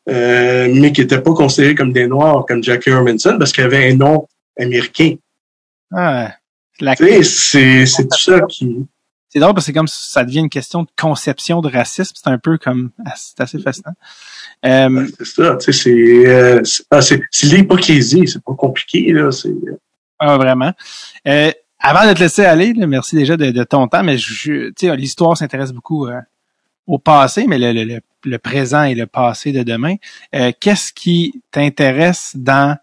[0.09, 3.91] Euh, mais qui n'étaient pas considérés comme des noirs, comme Jackie Robinson, parce qu'ils avaient
[3.91, 4.29] un nom
[4.59, 5.15] américain.
[5.93, 6.33] Ah,
[6.79, 8.87] c'est, tout ça qui,
[9.29, 12.15] C'est drôle parce que comme ça devient une question de conception de racisme.
[12.15, 13.95] C'est un peu comme c'est assez fascinant.
[14.65, 19.53] Euh, c'est ça, tu sais, c'est, euh, ah, c'est, l'hypocrisie, c'est pas compliqué, là, c'est,
[20.19, 20.73] ah, vraiment.
[21.27, 24.17] Euh, avant de te laisser aller, là, merci déjà de, de ton temps, mais
[24.97, 26.09] l'histoire s'intéresse beaucoup
[26.87, 29.97] au passé, mais le, le, le, présent et le passé de demain.
[30.35, 32.77] Euh, Qu'est-ce qui t'intéresse dans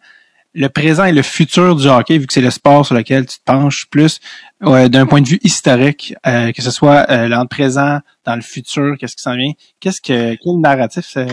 [0.55, 3.39] le présent et le futur du hockey, vu que c'est le sport sur lequel tu
[3.39, 4.19] te penches plus,
[4.63, 8.35] euh, d'un point de vue historique, euh, que ce soit euh, dans le présent, dans
[8.35, 9.51] le futur, qu'est-ce qui s'en vient?
[9.79, 11.25] Qu'est-ce que quel narratif euh,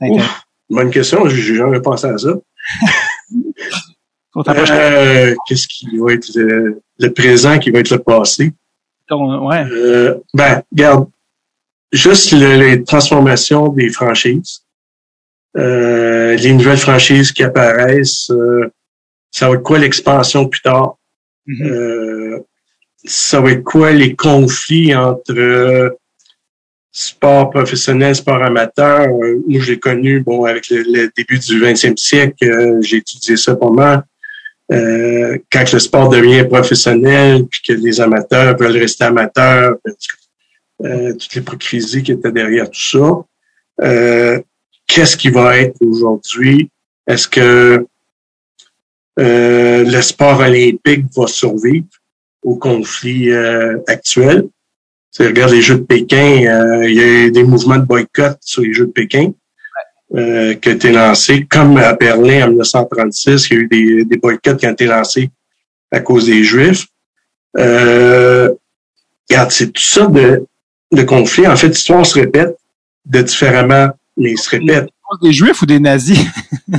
[0.00, 0.30] t'intéresse?
[0.70, 2.30] Bonne question, j'ai jamais pensé à ça.
[4.36, 8.46] Euh, qu'est-ce qui va être le, le présent, qui va être le passé?
[8.46, 8.52] de
[9.06, 9.64] ton- ouais.
[9.70, 11.08] Euh, ben, regarde,
[11.94, 14.62] juste le- les transformations des franchises,
[15.56, 18.68] euh, les nouvelles franchises qui apparaissent, euh,
[19.30, 20.96] ça va être quoi l'expansion plus tard?
[21.46, 21.66] Mhm.
[21.66, 22.38] Euh,
[23.04, 25.90] ça va être quoi les conflits entre euh,
[26.90, 29.06] sport professionnel, sport amateur?
[29.08, 33.36] Euh, moi, j'ai connu, bon, avec le, le début du 20e siècle, euh, j'ai étudié
[33.36, 34.04] ça mal.
[34.72, 39.74] Euh, quand le sport devient professionnel, puis que les amateurs veulent rester amateurs,
[40.84, 43.24] euh, toute l'hypocrisie qui était derrière tout ça.
[43.82, 44.40] Euh,
[44.86, 46.70] Qu'est-ce qui va être aujourd'hui?
[47.06, 47.86] Est-ce que
[49.18, 51.86] euh, le sport olympique va survivre
[52.42, 54.48] au conflit euh, actuel?
[55.12, 58.36] Tu regarde les Jeux de Pékin, euh, il y a eu des mouvements de boycott
[58.40, 59.32] sur les Jeux de Pékin
[60.14, 64.04] euh, qui ont été lancés, comme à Berlin en 1936, il y a eu des,
[64.04, 65.30] des boycotts qui ont été lancés
[65.90, 66.86] à cause des Juifs.
[67.56, 68.52] Euh,
[69.30, 70.46] regarde, c'est tout ça de,
[70.94, 71.46] de conflits.
[71.46, 72.56] En fait, l'histoire se répète
[73.06, 74.88] de différemment, mais il se répète.
[75.22, 76.18] Des juifs ou des nazis?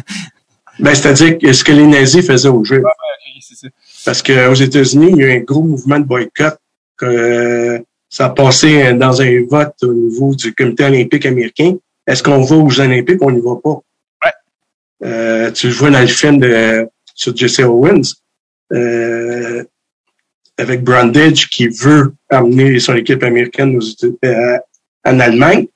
[0.77, 2.83] Ben, c'est-à-dire que ce que les nazis faisaient aux Juifs.
[4.03, 6.57] Parce qu'aux États-Unis, il y a eu un gros mouvement de boycott.
[6.97, 7.79] Que, euh,
[8.09, 11.75] ça a passé dans un vote au niveau du comité olympique américain.
[12.07, 13.21] Est-ce qu'on va aux Olympiques?
[13.21, 13.81] Ou on n'y va pas?
[14.23, 14.31] Ouais.
[15.03, 18.15] Euh, tu le vois dans le film de, sur Jesse Owens,
[18.73, 19.63] euh,
[20.57, 23.79] avec Brundage qui veut amener son équipe américaine
[24.23, 24.57] euh,
[25.03, 25.67] en Allemagne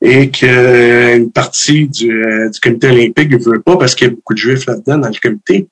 [0.00, 4.14] et qu'une partie du, euh, du comité olympique ne veut pas parce qu'il y a
[4.14, 5.66] beaucoup de juifs là-dedans dans le comité.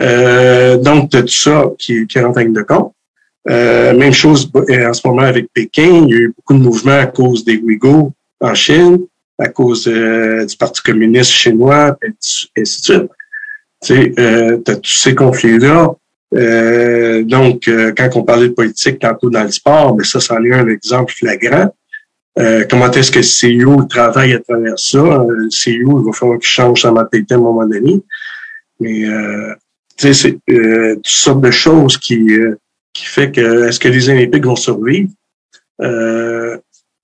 [0.00, 2.94] Euh, donc, tout ça qui, qui rentre en ligne de compte.
[3.50, 6.04] Euh, même chose euh, en ce moment avec Pékin.
[6.06, 9.00] Il y a eu beaucoup de mouvements à cause des Ouïghours en Chine,
[9.38, 12.12] à cause euh, du Parti communiste chinois, et
[12.60, 13.10] ainsi de suite.
[13.82, 15.92] Tu euh, t'as tous ces conflits-là.
[16.34, 20.42] Euh, donc, euh, quand on parlait de politique tantôt dans le sport, ben ça, c'en
[20.42, 21.74] est un exemple flagrant.
[22.38, 24.98] Euh, comment est-ce que le CIO travaille à travers ça?
[24.98, 28.00] Euh, le CIO, il va falloir qu'il change sa mentalité à un moment donné.
[28.80, 29.54] Mais euh,
[29.98, 32.56] tu sais, c'est euh, toutes sortes de choses qui, euh,
[32.94, 35.10] qui fait que est-ce que les Olympiques vont survivre?
[35.82, 36.56] Euh,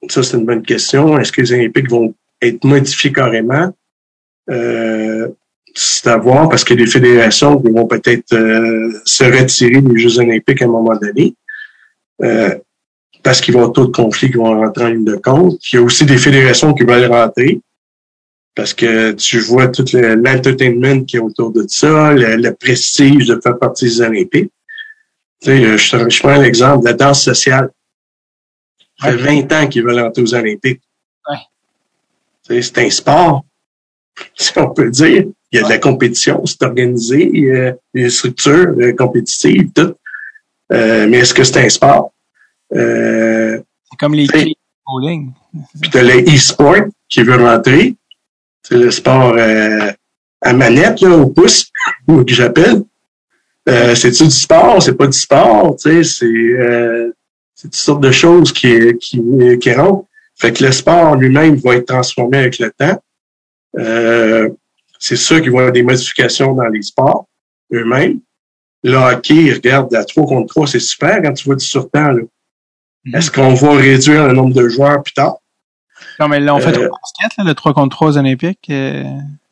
[0.08, 1.18] ça, c'est une bonne question.
[1.18, 3.74] Est-ce que les Olympiques vont être modifié carrément?
[4.50, 5.28] Euh,
[5.80, 10.60] c'est à voir parce que les fédérations vont peut-être euh, se retirer des Jeux olympiques
[10.60, 11.36] à un moment donné.
[12.20, 12.52] Euh,
[13.22, 15.60] parce qu'ils vont avoir de conflits qui vont rentrer en ligne de compte.
[15.72, 17.60] Il y a aussi des fédérations qui veulent rentrer
[18.56, 23.56] parce que tu vois tout l'entertainment qui est autour de ça, le, prestige de faire
[23.56, 24.50] partie des Olympiques.
[25.40, 27.70] Tu sais, je, je prends l'exemple de la danse sociale.
[29.00, 30.82] Ça fait 20 ans qu'ils veulent rentrer aux Olympiques.
[31.30, 32.60] Ouais.
[32.60, 33.44] C'est un sport,
[34.34, 35.26] si on peut dire.
[35.50, 39.70] Il y a de la compétition, c'est organisé, il y a des structures euh, compétitives,
[39.74, 39.94] tout.
[40.72, 42.12] Euh, mais est-ce que c'est un sport?
[42.74, 43.58] Euh,
[43.90, 44.26] c'est comme les
[44.86, 45.32] bowling.
[45.80, 47.96] Puis tu as le e-sport qui veut rentrer.
[48.62, 49.90] C'est le sport euh,
[50.42, 51.70] à manette, là, au pouce,
[52.06, 52.82] que j'appelle.
[53.68, 54.82] Euh, c'est-tu du sport?
[54.82, 57.12] C'est pas du sport, tu sais, c'est, euh,
[57.54, 59.22] c'est toutes sortes de choses qui, qui,
[59.60, 60.06] qui rentrent.
[60.36, 63.02] Fait que le sport lui-même va être transformé avec le temps.
[63.76, 64.48] Euh,
[64.98, 67.26] c'est sûr qu'il va y avoir des modifications dans les sports
[67.72, 68.20] eux-mêmes.
[68.82, 72.12] Le hockey, regarde, la 3 contre 3, c'est super quand tu vois du surtemps.
[72.12, 72.22] Là.
[73.04, 73.16] Mm-hmm.
[73.16, 75.36] Est-ce qu'on va réduire le nombre de joueurs plus tard?
[76.20, 78.66] Non, mais ils l'ont fait au basket, là, le 3 contre 3 aux Olympiques.
[78.70, 79.04] Euh,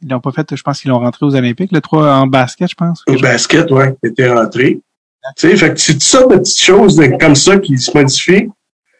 [0.02, 2.70] ils l'ont pas fait, je pense qu'ils l'ont rentré aux Olympiques, le 3 en basket,
[2.70, 3.02] je pense.
[3.09, 4.81] Au basket, oui, il était rentré.
[5.36, 8.48] Tu sais, fait que c'est tout ça de petites choses comme ça qui se modifient.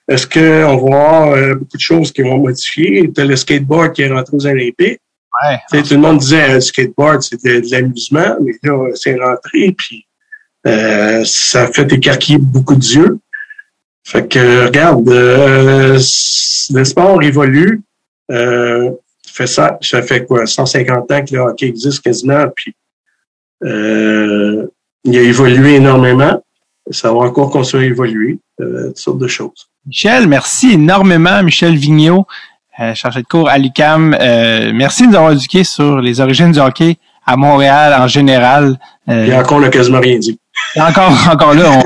[0.09, 3.11] Est-ce qu'on va avoir euh, beaucoup de choses qui vont modifier?
[3.13, 5.01] T'as le skateboard qui est rentré aux Olympiques.
[5.43, 5.83] Ouais.
[5.83, 10.07] tout le monde disait le skateboard, c'était de, l'amusement, mais là, c'est rentré, puis
[10.67, 13.19] euh, ça a fait écarquiller beaucoup d'yeux.
[14.05, 17.83] Fait que regarde, euh, le sport évolue.
[18.31, 18.91] Euh,
[19.37, 22.75] fait ça, ça fait quoi, 150 ans que le hockey existe quasiment, puis
[23.65, 24.67] euh,
[25.05, 26.43] il a évolué énormément.
[26.91, 29.69] Ça va encore continuer à évoluer, euh, toutes sortes de choses.
[29.87, 32.56] Michel, merci énormément, Michel Vigneault, euh,
[32.95, 34.17] chargé de cours à l'UQAM.
[34.21, 38.79] Euh, merci de nous avoir éduqué sur les origines du hockey à Montréal en général.
[39.09, 40.39] Euh, Et encore, on n'a quasiment rien dit.
[40.77, 41.83] Encore, encore là, on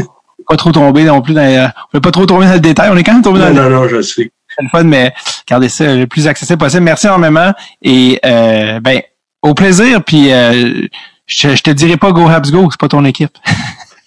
[0.51, 2.91] pas trop tomber non plus dans, on peut pas trop tomber dans le détail.
[2.93, 4.33] On est quand même tombé dans non, le Non, non, je sais.
[4.49, 5.13] C'est le fun, mais
[5.47, 6.83] gardez ça le plus accessible possible.
[6.83, 7.53] Merci énormément.
[7.83, 9.01] Et euh, ben,
[9.43, 10.03] au plaisir.
[10.05, 10.87] Puis euh,
[11.27, 13.37] je, je te dirai pas Go Habs Go, c'est pas ton équipe.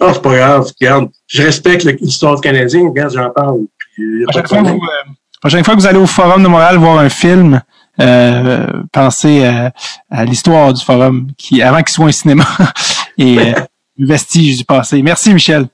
[0.02, 0.70] Non, c'est pas grave.
[0.82, 2.88] Regarde, je respecte l'histoire canadienne.
[2.88, 3.60] Regarde, j'en parle.
[3.78, 5.12] Puis, prochaine, fois vous, euh,
[5.44, 7.62] prochaine fois que vous allez au Forum de Montréal voir un film,
[8.00, 9.70] euh, pensez euh,
[10.10, 12.46] à l'histoire du Forum, qui avant qu'il soit un cinéma
[13.18, 13.54] et euh,
[13.98, 15.02] vestige du passé.
[15.02, 15.66] Merci, Michel.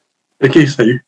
[0.43, 1.05] OK, salut.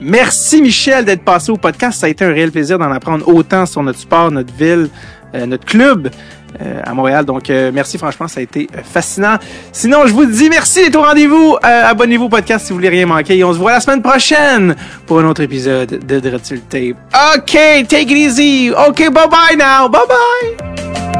[0.00, 2.00] Merci Michel d'être passé au podcast.
[2.00, 4.88] Ça a été un réel plaisir d'en apprendre autant sur notre sport, notre ville,
[5.36, 6.10] euh, notre club
[6.60, 7.24] euh, à Montréal.
[7.24, 9.36] Donc euh, merci franchement, ça a été euh, fascinant.
[9.72, 11.56] Sinon, je vous dis merci d'être au rendez-vous.
[11.62, 13.36] Abonnez-vous au podcast si vous voulez rien manquer.
[13.36, 14.74] Et on se voit la semaine prochaine
[15.06, 16.96] pour un autre épisode de Dreadful Tape.
[17.36, 17.52] OK,
[17.88, 18.70] take it easy.
[18.70, 19.88] OK, bye bye now.
[19.88, 21.19] Bye bye.